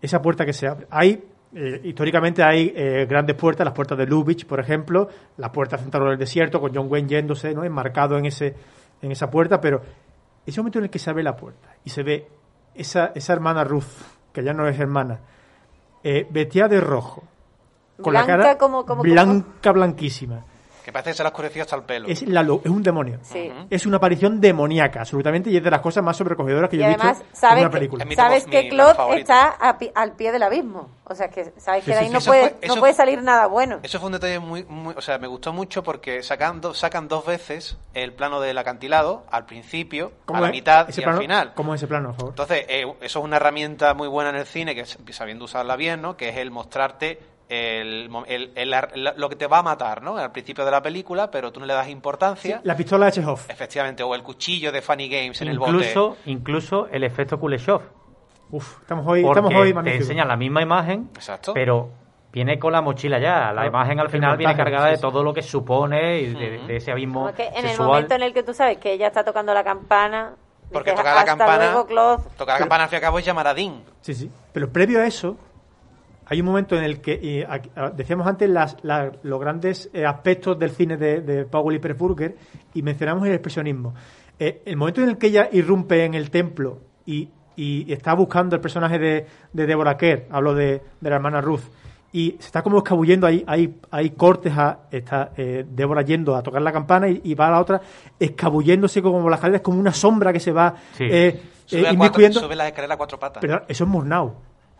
[0.00, 1.22] esa puerta que se abre, hay,
[1.54, 6.04] eh, históricamente hay eh, grandes puertas, las puertas de Lubitsch, por ejemplo, la puerta central
[6.08, 7.64] del desierto, con John Wayne yéndose, ¿no?
[7.64, 8.54] enmarcado en, ese,
[9.02, 9.80] en esa puerta, pero
[10.44, 12.28] ese momento en el que se abre la puerta y se ve
[12.74, 13.84] esa, esa hermana Ruth,
[14.32, 15.20] que ya no es hermana,
[16.04, 17.24] eh, vestida de rojo,
[18.02, 20.44] con la Blanca cara como- como- blanca, blanquísima.
[20.86, 22.06] Que parece que se le ha oscurecido hasta el pelo.
[22.06, 23.18] Es, la es un demonio.
[23.22, 23.50] Sí.
[23.68, 26.84] Es una aparición demoníaca, absolutamente, y es de las cosas más sobrecogedoras que Y yo
[26.84, 28.04] he visto en una que, película.
[28.04, 30.90] Mi sabes que Claude está a pi- al pie del abismo.
[31.02, 32.12] O sea, que sabes Sí, que de ahí sí.
[32.12, 33.80] no, puede, fue- no eso- puede salir nada bueno.
[33.82, 37.08] Eso fue un detalle muy, muy- o sea, me gustó mucho porque sacan, do- sacan
[37.08, 41.18] dos veces el plano del acantilado, al principio, a la es mitad ese y plano?
[41.18, 41.54] al final.
[41.54, 42.30] ¿Cómo es ese plano, por favor?
[42.30, 45.74] Entonces, eh, eso es una herramienta muy buena en el cine, que es- sabiendo usarla
[45.74, 46.16] bien, ¿no?
[46.16, 47.18] Que es el mostrarte
[47.48, 50.16] el, el- el- lo que te va a matar, ¿no?
[50.16, 52.60] Al principio de la película, pero tú no le das importancia.
[52.64, 53.40] La pistola de Chekhov.
[53.48, 55.70] Efectivamente, o el cuchillo de Funny Games en el bote.
[55.72, 57.82] Incluso, incluso el efecto Kuleshov.
[58.50, 61.52] Uf, estamos hoy, Porque estamos hoy te enseñan la misma imagen, Exacto.
[61.52, 61.90] pero
[62.32, 63.52] viene con la mochila ya.
[63.52, 66.92] La imagen al final viene cargada sí, de todo lo que supone y de, ese
[66.92, 69.52] abismo Como que en el momento en el que tú sabes que ella está tocando
[69.52, 70.34] la campana,
[70.72, 73.24] Porque dices, tocar la campana, luego, tocar la campana al fin y al cabo es
[73.24, 73.82] llamar a Dean.
[74.00, 74.30] Sí, sí.
[74.52, 75.36] Pero previo a eso,
[76.28, 77.44] hay un momento en el que, y
[77.96, 82.34] decíamos antes, las, la- los grandes eh, aspectos del cine de, de Paul Lippert-Burger
[82.74, 83.94] y mencionamos el expresionismo.
[84.38, 88.56] Eh, el momento en el que ella irrumpe en el templo y, y está buscando
[88.56, 91.62] el personaje de, de Deborah Kerr, hablo de, de la hermana Ruth,
[92.12, 96.42] y se está como escabullendo, hay, hay, hay cortes a está eh, Débora yendo a
[96.42, 97.80] tocar la campana y, y va a la otra
[98.18, 101.04] escabulléndose como las escaleras, como una sombra que se va Sí.
[101.10, 103.40] eh, Sube, eh, a cuatro, sube la escalera a cuatro patas.
[103.40, 104.34] Pero eso es Murnau.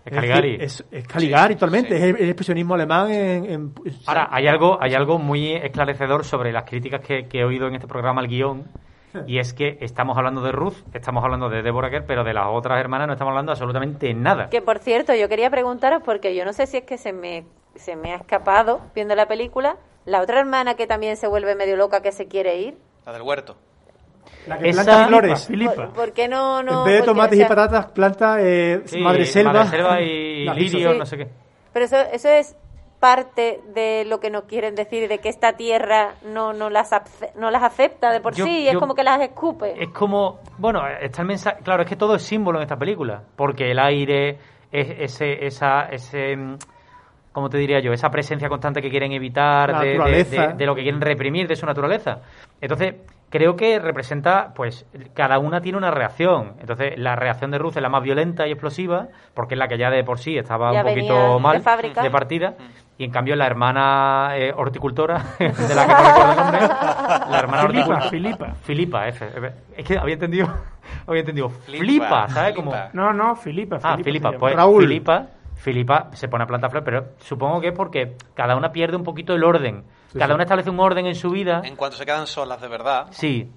[0.06, 0.56] Es Caligari.
[0.60, 1.88] Es, es Caligari Sí, totalmente.
[1.90, 1.94] sí.
[1.96, 3.44] Es el, el expresionismo alemán en.
[3.44, 3.74] en-
[4.06, 7.74] Ahora, hay algo, hay algo muy esclarecedor sobre las críticas que, que he oído en
[7.74, 8.64] este programa al guion,
[9.26, 12.46] y es que estamos hablando de Ruth, estamos hablando de Deborah Kerr, pero de las
[12.48, 14.48] otras hermanas no estamos hablando absolutamente nada.
[14.50, 17.44] Que por cierto, yo quería preguntaros, porque yo no sé si es que se me,
[17.76, 21.76] se me ha escapado viendo la película, la otra hermana que también se vuelve medio
[21.76, 22.76] loca que se quiere ir.
[23.06, 23.56] La del huerto.
[24.46, 25.46] La que Esa- planta flores.
[25.46, 25.74] Filipa.
[25.74, 26.80] ¿Por, por qué no, no?
[26.80, 29.52] en vez de tomates sea, y patatas, planta eh, Sí, madre selva.
[29.52, 30.98] Madre Selva y Lirio, Sí.
[30.98, 31.28] no sé qué.
[31.72, 32.56] Pero eso, eso es
[33.00, 36.90] parte de lo que nos quieren decir, de que esta tierra no, no, las,
[37.36, 39.74] no las acepta de por Yo- sí, es yo- como que las escupe.
[39.82, 43.22] Es como, bueno, está el mensaje, claro, es que todo es símbolo en esta película,
[43.36, 44.38] porque el aire,
[44.72, 46.56] es, ese, esa, ese, mm,
[47.32, 47.92] ¿cómo te diría yo?
[47.92, 52.20] Esa presencia constante que quieren evitar, de- de lo que quieren reprimir de su naturaleza.
[52.62, 52.94] Entonces,
[53.36, 56.54] creo que representa, pues, cada una tiene una reacción.
[56.60, 59.76] Entonces, la reacción de Ruth es la más violenta y explosiva, porque es la que
[59.76, 61.62] ya de por sí estaba Ya un poquito mal
[62.02, 62.54] de partida.
[62.98, 67.38] Y en cambio, la hermana eh, horticultora, de la que no recuerdo el nombre, la
[67.38, 68.10] hermana Filipa, horticultora.
[68.10, 68.54] Filipa.
[68.62, 69.28] Filipa, F.
[69.76, 70.48] Es que había entendido,
[71.06, 71.50] había entendido.
[71.50, 72.54] Flipa, Flipa, ¿sabes?
[72.54, 73.76] Como, No, no, Filipa.
[73.82, 74.40] ah, Filipa Filipa, se llama.
[74.40, 74.82] pues Raúl.
[74.84, 75.26] Filipa,
[75.56, 79.04] Filipa se pone a plantar flores, pero supongo que es porque cada una pierde un
[79.04, 79.84] poquito el orden.
[80.12, 80.32] Cada sí.
[80.34, 81.62] una establece un orden en su vida.
[81.64, 83.06] En cuanto se quedan solas de verdad.
[83.10, 83.50] Sí,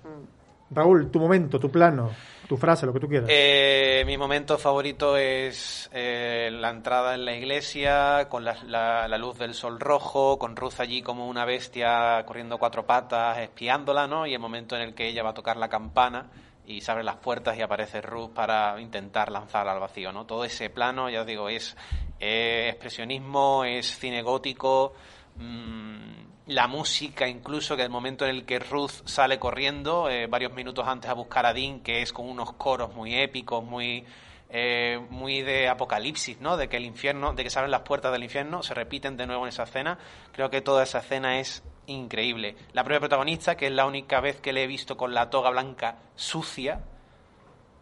[0.71, 2.11] Raúl, tu momento, tu plano,
[2.47, 3.27] tu frase, lo que tú quieras.
[3.31, 9.17] Eh, mi momento favorito es eh, la entrada en la iglesia, con la, la- la
[9.17, 14.05] luz del sol rojo, con Ruth allí como una bestia corriendo a cuatro patas, espiándola,
[14.05, 14.27] ¿no?
[14.27, 16.27] Y el momento en el que ella va a tocar la campana
[16.67, 20.27] y se abren las puertas y aparece Ruth para intentar lanzarla al vacío, ¿no?
[20.27, 21.75] Todo ese plano, ya os digo, es
[22.19, 24.93] eh, expresionismo, es cine gótico,
[25.37, 30.51] mm, la música incluso, que el momento en el que Ruth sale corriendo, eh, varios
[30.53, 34.03] minutos antes a buscar a Dean, que es con unos coros muy épicos, muy,
[34.49, 36.57] eh, muy de apocalipsis, ¿no?
[36.57, 39.27] De que el infierno, de que se abren las puertas del infierno, se repiten de
[39.27, 39.97] nuevo en esa escena.
[40.33, 42.55] Creo que toda esa escena es increíble.
[42.73, 45.51] La propia protagonista, que es la única vez que le he visto con la toga
[45.51, 46.81] blanca sucia,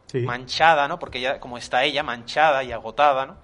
[0.08, 0.20] sí.
[0.20, 1.00] manchada, ¿no?
[1.00, 3.38] Porque ya, como está ella, manchada y agotada, ¿no?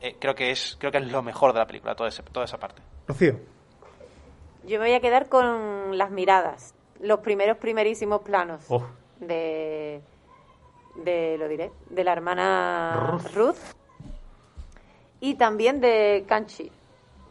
[0.00, 2.44] Eh, creo que es creo que es lo mejor de la película, toda, ese- toda
[2.46, 2.80] esa parte.
[3.06, 3.38] Rocío.
[4.64, 8.82] Yo me voy a quedar con las miradas, los primeros primerísimos planos Oh.
[9.20, 10.00] de,
[10.96, 13.34] de, lo diré, de la hermana Ruth.
[13.34, 13.56] Ruth,
[15.20, 16.70] y también de Kanchi.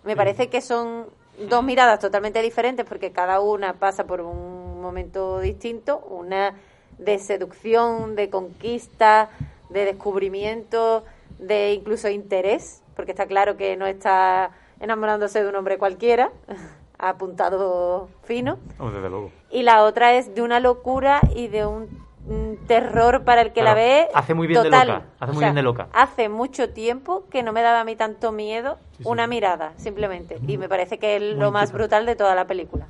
[0.03, 1.07] Me parece que son
[1.49, 6.55] dos miradas totalmente diferentes porque cada una pasa por un momento distinto, una
[6.97, 9.29] de seducción, de conquista,
[9.69, 11.03] de descubrimiento,
[11.37, 16.31] de incluso interés, porque está claro que no está enamorándose de un hombre cualquiera,
[16.99, 18.59] ha apuntado fino.
[18.77, 19.31] Oh, desde luego.
[19.49, 21.83] Y la otra es de una locura y de un,
[22.27, 24.07] mm, terror para el que la ve.
[24.13, 25.87] hace muy bien de loca, hace O muy sea, bien de loca.
[25.93, 29.09] Hace mucho tiempo que no me daba a mí tanto miedo Sí, sí.
[29.09, 30.37] una mirada, simplemente.
[30.45, 32.85] Y me parece que es Muy lo más brutal de toda la película.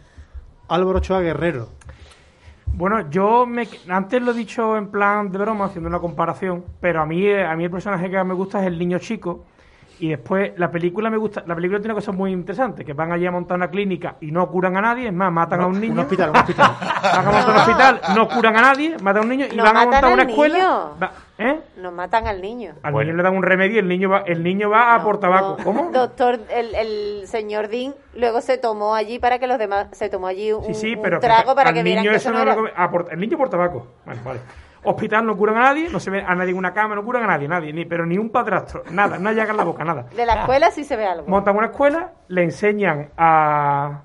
[0.68, 1.70] Álvaro Ochoa Guerrero.
[2.74, 7.02] Bueno, yo me, antes lo he dicho en plan de broma, haciendo una comparación, pero
[7.02, 9.44] a mí, a mí el personaje que más me gusta es el niño chico.
[10.02, 13.26] Y después la película me gusta, la película tiene cosas muy interesantes, que van allí
[13.26, 15.94] a montar una clínica y no curan a nadie, es más, matan a un niño.
[15.94, 16.72] Un hospital, un hospital.
[17.04, 19.64] Van a montar un hospital, no curan a nadie, matan a un niño y No
[19.64, 20.58] van a montar una al escuela.
[20.58, 20.98] niño.
[21.04, 21.60] va- ¿Eh?
[21.78, 22.74] Nos matan al niño.
[22.84, 23.08] Al Bueno.
[23.12, 25.20] niño le dan un remedio y el niño va, el niño va a No, por
[25.20, 25.56] tabaco.
[25.58, 25.64] no.
[25.64, 25.90] ¿Cómo?
[25.92, 30.28] Doctor, el, el señor Dean luego se tomó allí para que los demás, se tomó
[30.28, 32.38] allí un, Sí, sí, un pero trago para al que vieran niño que eso no
[32.38, 32.56] lo era.
[32.56, 33.88] come- a por- el niño por tabaco.
[34.06, 34.40] Bueno, vale.
[34.84, 37.24] Hospital no curan a nadie, no se ve a nadie en una cama, no curan
[37.24, 40.06] a nadie, nadie, ni, pero ni un padrastro, nada, no llaga en la boca, nada.
[40.16, 41.28] De la escuela sí se ve algo.
[41.28, 44.00] Montan una escuela, le enseñan a.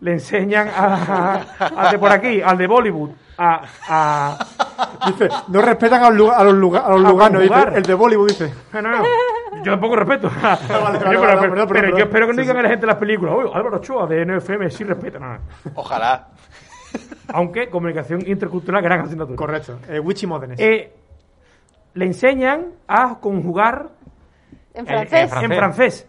[0.00, 1.40] Le enseñan a.
[1.76, 3.60] al de por aquí, al de Bollywood, a.
[3.88, 4.38] a
[5.06, 7.42] Dice, no respetan a los, lugar- a los, lugar- a los A luganos.
[7.74, 8.52] el de Bollywood dice.
[8.72, 9.02] no, no,
[9.62, 10.30] yo tampoco respeto.
[11.70, 12.60] Pero- yo espero que no sí, digan sí.
[12.60, 15.40] a la gente en las películas, oye, Álvaro Ochoa de NFM sí respeta, nada.
[15.74, 16.28] Ojalá.
[17.32, 19.36] Aunque comunicación intercultural, gran asignatura.
[19.36, 19.78] Correcto.
[19.88, 20.60] Eh, Witchy Modernes.
[20.60, 20.92] Eh,
[21.94, 23.90] le enseñan a conjugar
[24.74, 25.32] En eh, francés.
[25.42, 26.08] en francés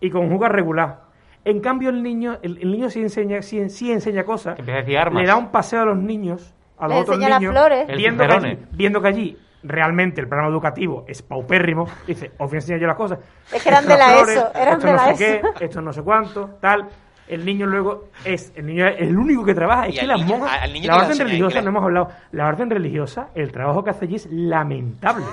[0.00, 1.00] y conjugar regular.
[1.44, 4.58] En cambio, el niño, el, el niño sí enseña, sí, sí enseña cosas.
[4.58, 5.22] Empieza a decir armas.
[5.22, 7.88] Le da un paseo a los niños, a los Le otros enseña las niños, flores.
[7.88, 11.86] El viendo, que allí, viendo que allí realmente el programa educativo es paupérrimo.
[12.06, 13.18] Dice, os voy a enseñar yo las cosas.
[13.52, 15.48] Es que eran de la flores, ESO, eran esto de no la sé ESO.
[15.58, 16.88] qué, esto no sé cuánto, tal.
[17.28, 19.86] El niño luego es el niño es el único que trabaja.
[19.86, 22.08] Es que las niño- monjas, al niño la orden religiosa, no hemos hablado.
[22.32, 25.24] La orden religiosa, el trabajo que hace allí es lamentable.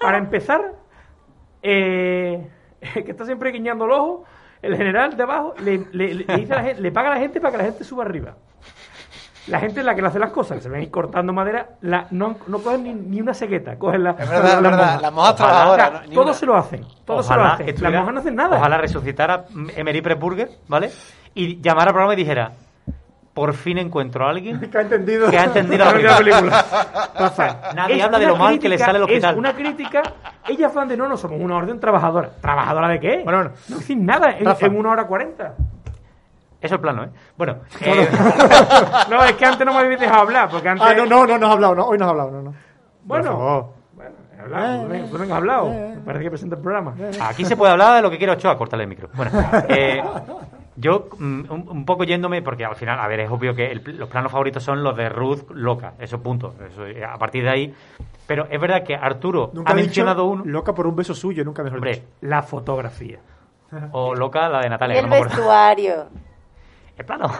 [0.00, 0.60] Para empezar,
[1.62, 2.46] eh,
[2.94, 4.24] que está siempre guiñando el ojo,
[4.62, 7.20] el general de abajo le, le- le dice a la gente, le paga a la
[7.20, 8.34] gente para que la gente suba arriba.
[9.48, 11.68] La gente es la que le hace las cosas, que se ven ahí cortando madera,
[11.82, 15.00] la, no, no cogen ni, ni una cegueta, cogen la, Es verdad, es verdad.
[15.76, 16.34] Sea, no- ni todos una.
[16.34, 17.68] se lo hacen, todos se lo hacen.
[17.68, 18.56] estuviera- Las monjas no hacen nada.
[18.58, 19.44] Ojalá resucitara
[19.76, 20.90] Emery Prepurger, ¿vale?
[21.34, 22.50] Y llamara al programa y dijera,
[23.34, 25.30] por fin encuentro a alguien que ha entendido.
[25.30, 26.38] que ha entendido la la película.
[26.40, 26.64] película.
[27.74, 29.32] Nadie Es habla de lo mal que le sale al hospital.
[29.32, 30.02] Es una crítica.
[30.48, 32.30] Ellas van de no, no somos una orden trabajadora.
[32.40, 33.20] ¿Trabajadora de qué?
[33.24, 33.50] Bueno, bueno.
[33.68, 35.54] no decís nada en una hora cuarenta.
[36.60, 37.08] Eso es plano, ¿eh?
[37.36, 38.08] Bueno, eh,
[39.10, 40.86] No, es que antes no me habéis dejado hablar, porque antes.
[40.86, 42.54] Ah, no, no, no nos ha hablado, no, hoy no has hablado, no, no.
[43.04, 45.68] Bueno, bueno, he hablado, tú venga, tú venga, has hablado.
[45.70, 46.94] Me parece que presenta el programa.
[47.22, 49.08] aquí se puede hablar de lo que quiera Ochoa, córtale el micro.
[49.14, 49.30] Bueno,
[49.68, 50.02] eh,
[50.76, 53.82] yo mm, un, un poco yéndome, porque al final, a ver, es obvio que el-
[53.98, 56.54] los planos favoritos son los de Ruth loca, eso punto.
[56.68, 57.74] Eso, eh, a partir de ahí.
[58.26, 60.42] Pero es verdad que Arturo Nunca ha mencionado uno.
[60.44, 62.06] Loca por un beso suyo, nunca mejor Hombre, dicho.
[62.22, 63.18] La fotografía.
[63.92, 64.98] o loca la de Natalia.
[64.98, 66.06] el no vestuario.
[66.96, 67.30] El plano.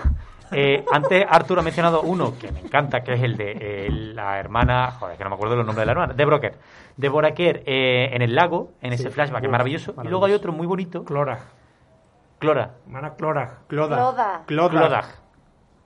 [0.53, 4.39] Eh, antes Arturo ha mencionado uno que me encanta, que es el de eh, la
[4.39, 6.55] hermana, joder, que no me acuerdo los nombres de la hermana, de Broker.
[6.97, 9.95] De Broker eh, en el lago, en ese flashback, que es maravilloso.
[10.05, 11.41] Y luego hay otro muy bonito, Clora.
[12.39, 12.71] Clora.
[12.87, 13.59] Hermana Clora.
[13.67, 14.43] Cloda.
[14.47, 15.03] Cloda.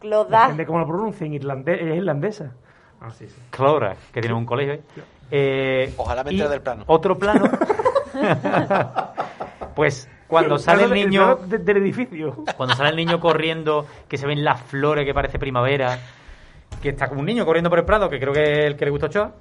[0.01, 0.43] Cloda.
[0.43, 1.33] Depende cómo lo pronuncien.
[1.33, 2.53] Irlandés, es irlandesa.
[3.01, 3.41] Ah, sí, sí.
[3.51, 4.83] Clora, que tiene un colegio ahí.
[5.31, 6.85] Eh, Ojalá me entere del plano.
[6.87, 7.49] Otro plano.
[9.77, 11.37] pues cuando sale el niño.
[11.47, 12.37] de- del edificio.
[12.57, 15.99] Cuando sale el niño corriendo, que se ven las flores, que parece primavera,
[16.81, 18.85] que está como un niño corriendo por el prado, que creo que es el que
[18.87, 19.33] le gusta a Ochoa,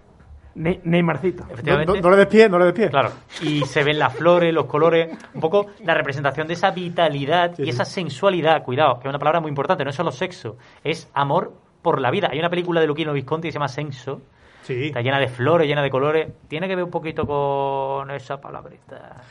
[0.55, 1.43] Ne- Neymarcito.
[1.45, 1.93] No, efectivamente.
[1.93, 2.89] no- no le des pie, no le des pie.
[2.89, 3.11] Claro,
[3.41, 7.61] y se ven las flores, los colores, un poco la representación de esa vitalidad Sí,
[7.61, 7.69] y sí.
[7.69, 11.53] esa sensualidad, cuidado, que es una palabra muy importante, no es solo sexo, es amor
[11.83, 12.29] por la vida.
[12.31, 14.21] Hay una película de Luquino Visconti que se llama Senso,
[14.63, 14.87] Sí.
[14.87, 19.21] está llena de flores, llena de colores, tiene que ver un poquito con esa palabrita.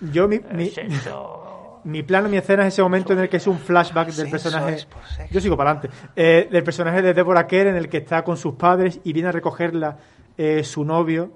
[0.00, 1.80] Yo, mi, mi, Senso.
[1.84, 4.86] mi plano, mi escena es ese momento en el que es un flashback del personaje.
[5.30, 5.96] Yo sigo para adelante.
[6.16, 9.28] Eh, del personaje de Deborah Kerr en el que está con sus padres y viene
[9.28, 9.98] a recogerla
[10.36, 11.30] eh, su novio.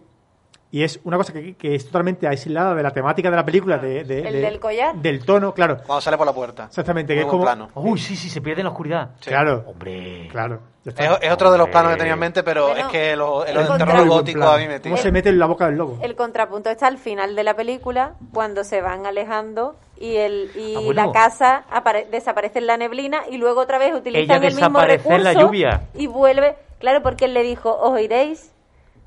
[0.71, 3.79] Y es una cosa que, que es totalmente aislada de la temática de la película.
[3.79, 4.95] De, de- ¿El de- del collar?
[4.97, 5.79] Del tono, claro.
[5.87, 6.65] Cuando sale por la puerta.
[6.65, 7.43] Exactamente, que es como.
[7.45, 7.71] plano.
[7.75, 9.11] Uy, sí, sí, se pierde en la oscuridad.
[9.21, 9.31] Sí.
[9.31, 10.29] Claro, Hombre.
[10.31, 10.61] claro.
[10.85, 13.45] Es, es otro de los planos que tenía en mente, pero Bueno, es que lo-
[13.47, 14.97] el, el terror gótico a mí me ¿Cómo tira.
[14.99, 15.99] se mete en la boca del lobo?
[16.03, 20.75] El contrapunto está al final de la película, cuando se van alejando y el y
[20.77, 21.07] Ah, bueno.
[21.07, 24.69] la casa apare- desaparece en la neblina y luego otra vez utilizan Ella el mismo
[24.69, 25.81] desaparece en la recurso lluvia.
[25.95, 26.57] y vuelve.
[26.79, 28.53] Claro, porque él le dijo, os iréis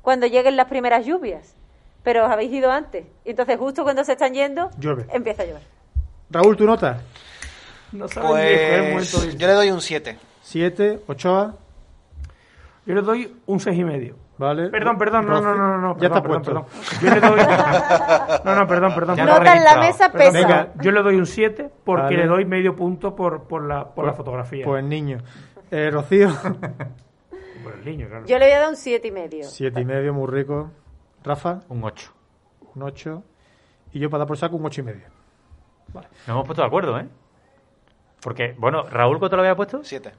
[0.02, 1.54] cuando lleguen las primeras lluvias,
[2.02, 3.06] pero os habéis ido antes.
[3.24, 5.06] Y entonces justo cuando se están yendo, Llueve.
[5.12, 5.62] empieza a llover.
[6.30, 6.98] Raúl, ¿tu nota?
[7.92, 10.18] No el momento Pues de- yo le doy un 7.
[10.42, 11.54] Siete, Ochoa,
[12.84, 14.16] Yo le doy un seis y medio.
[14.38, 14.70] ¿vale?
[14.70, 17.00] Perdón, perdón, no, no, no, no, Ya perdón, está perdón, puesto.
[17.00, 17.00] perdón.
[17.00, 17.46] Yo le doy...
[18.44, 19.16] No, no, perdón, perdón.
[19.18, 20.32] Nota en la mesa pesa.
[20.32, 20.68] Venga.
[20.80, 22.16] Yo le doy un 7 porque Vale.
[22.16, 24.64] le doy medio punto por, por, la, por la fotografía.
[24.64, 25.18] Pues niño.
[25.70, 26.30] Eh, Rocío,
[27.62, 28.26] Por el niño, claro.
[28.26, 29.44] Yo le voy a dar un siete y medio.
[29.44, 30.70] siete y medio, muy rico.
[31.24, 32.12] Rafa, Un 8.
[32.74, 33.22] un ocho.
[33.92, 35.06] Y yo para dar por saco un ocho y medio.
[35.94, 37.06] Nos hemos puesto de acuerdo, ¿eh?
[38.22, 39.80] Porque, bueno, Raúl, ¿cuánto lo había puesto?
[39.84, 40.12] 7.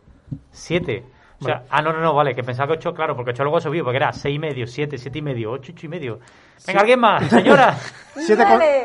[0.51, 1.03] 7.
[1.41, 3.57] O sea, ah, no, no, no, vale, que pensaba que 8, claro, porque 8 luego
[3.57, 6.19] ha subido, porque era 6 y medio, 7, 7 y medio, 8, 8 y medio.
[6.65, 7.75] Venga, alguien más, señora.
[8.15, 8.83] 7 con, Dale.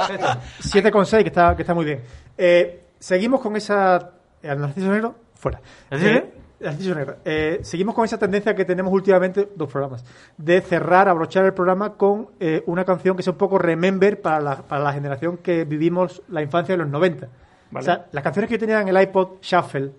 [0.58, 2.02] siete con 6, que está, que está muy bien.
[2.36, 4.12] Eh, seguimos con esa...
[4.42, 5.14] ¿El Narciso Negro?
[5.34, 5.60] Fuera.
[5.90, 10.04] ¿Narciso Eh, Eh, seguimos con esa tendencia que tenemos últimamente, dos programas,
[10.36, 14.40] de cerrar, abrochar el programa con eh, una canción que sea un poco remember para
[14.40, 17.28] la, para la generación que vivimos la infancia de los 90.
[17.70, 17.82] Vale.
[17.82, 19.92] O sea, las canciones que yo tenía en el iPod Shuffle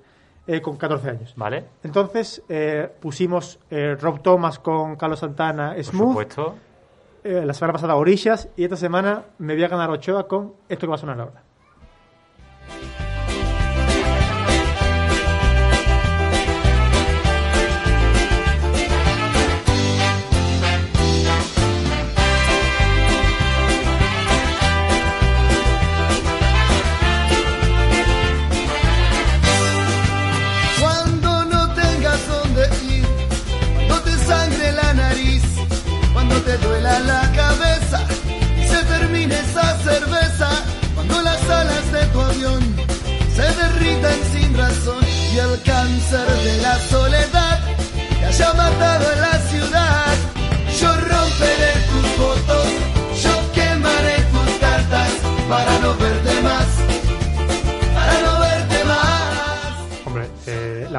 [0.48, 1.34] eh, con 14 años.
[1.38, 2.42] Vale, Entonces
[3.00, 6.56] pusimos Rob Thomas con Carlos Santana, por Smooth, supuesto.
[7.24, 10.88] eh, la semana pasada Orillas y esta semana me voy a ganar Ochoa con esto
[10.88, 11.44] que va a sonar ahora.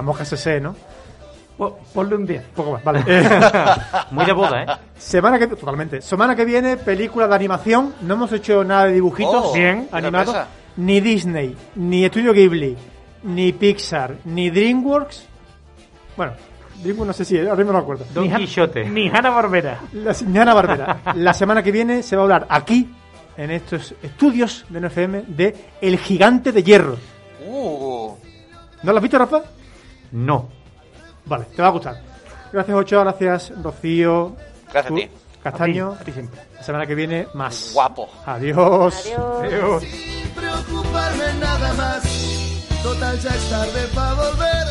[0.00, 0.74] La moja CC, ¿no?
[1.58, 2.42] Po- Ponle un 10.
[2.42, 3.04] Un poco más, vale.
[4.12, 4.66] Muy de boda, ¿eh?
[4.96, 6.00] semana que totalmente.
[6.00, 7.94] Semana que viene, película de animación.
[8.00, 9.86] No hemos hecho nada de dibujitos Oh, Bien.
[9.92, 10.34] animados.
[10.78, 12.74] Ni Disney, ni Estudio Ghibli,
[13.24, 15.26] ni Pixar, ni DreamWorks.
[16.16, 16.32] Bueno,
[16.82, 18.06] DreamWorks no sé si, ahora mismo no me acuerdo.
[18.14, 18.84] Don Ni Quijote.
[18.88, 19.80] Ni Hanna Barbera.
[19.92, 21.00] La señora Barbera.
[21.16, 22.88] La semana que viene se va a hablar aquí,
[23.36, 26.96] en estos estudios de NFM, de El Gigante de Hierro.
[27.46, 28.14] Uh,
[28.82, 29.42] ¿No lo has visto, Rafa?
[30.12, 30.48] No.
[31.26, 32.00] Vale, te va a gustar.
[32.52, 34.36] Gracias, Ochoa, gracias, Rocío.
[34.64, 35.10] Gracias a tú, ti.
[35.42, 35.92] Castaño.
[35.92, 36.40] A ti, a ti siempre.
[36.56, 37.70] La semana que viene, más.
[37.72, 38.08] Guapo.
[38.26, 39.12] Adiós.
[39.40, 39.82] Adiós.
[39.82, 42.02] sin preocuparme nada más.
[42.82, 44.66] Total ya es tarde para volver,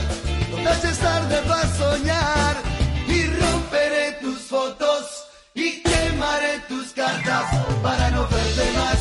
[0.50, 2.56] total ya es tarde para soñar.
[3.08, 7.46] Y romperé tus fotos y quemaré tus cartas
[7.82, 9.00] para no verte más.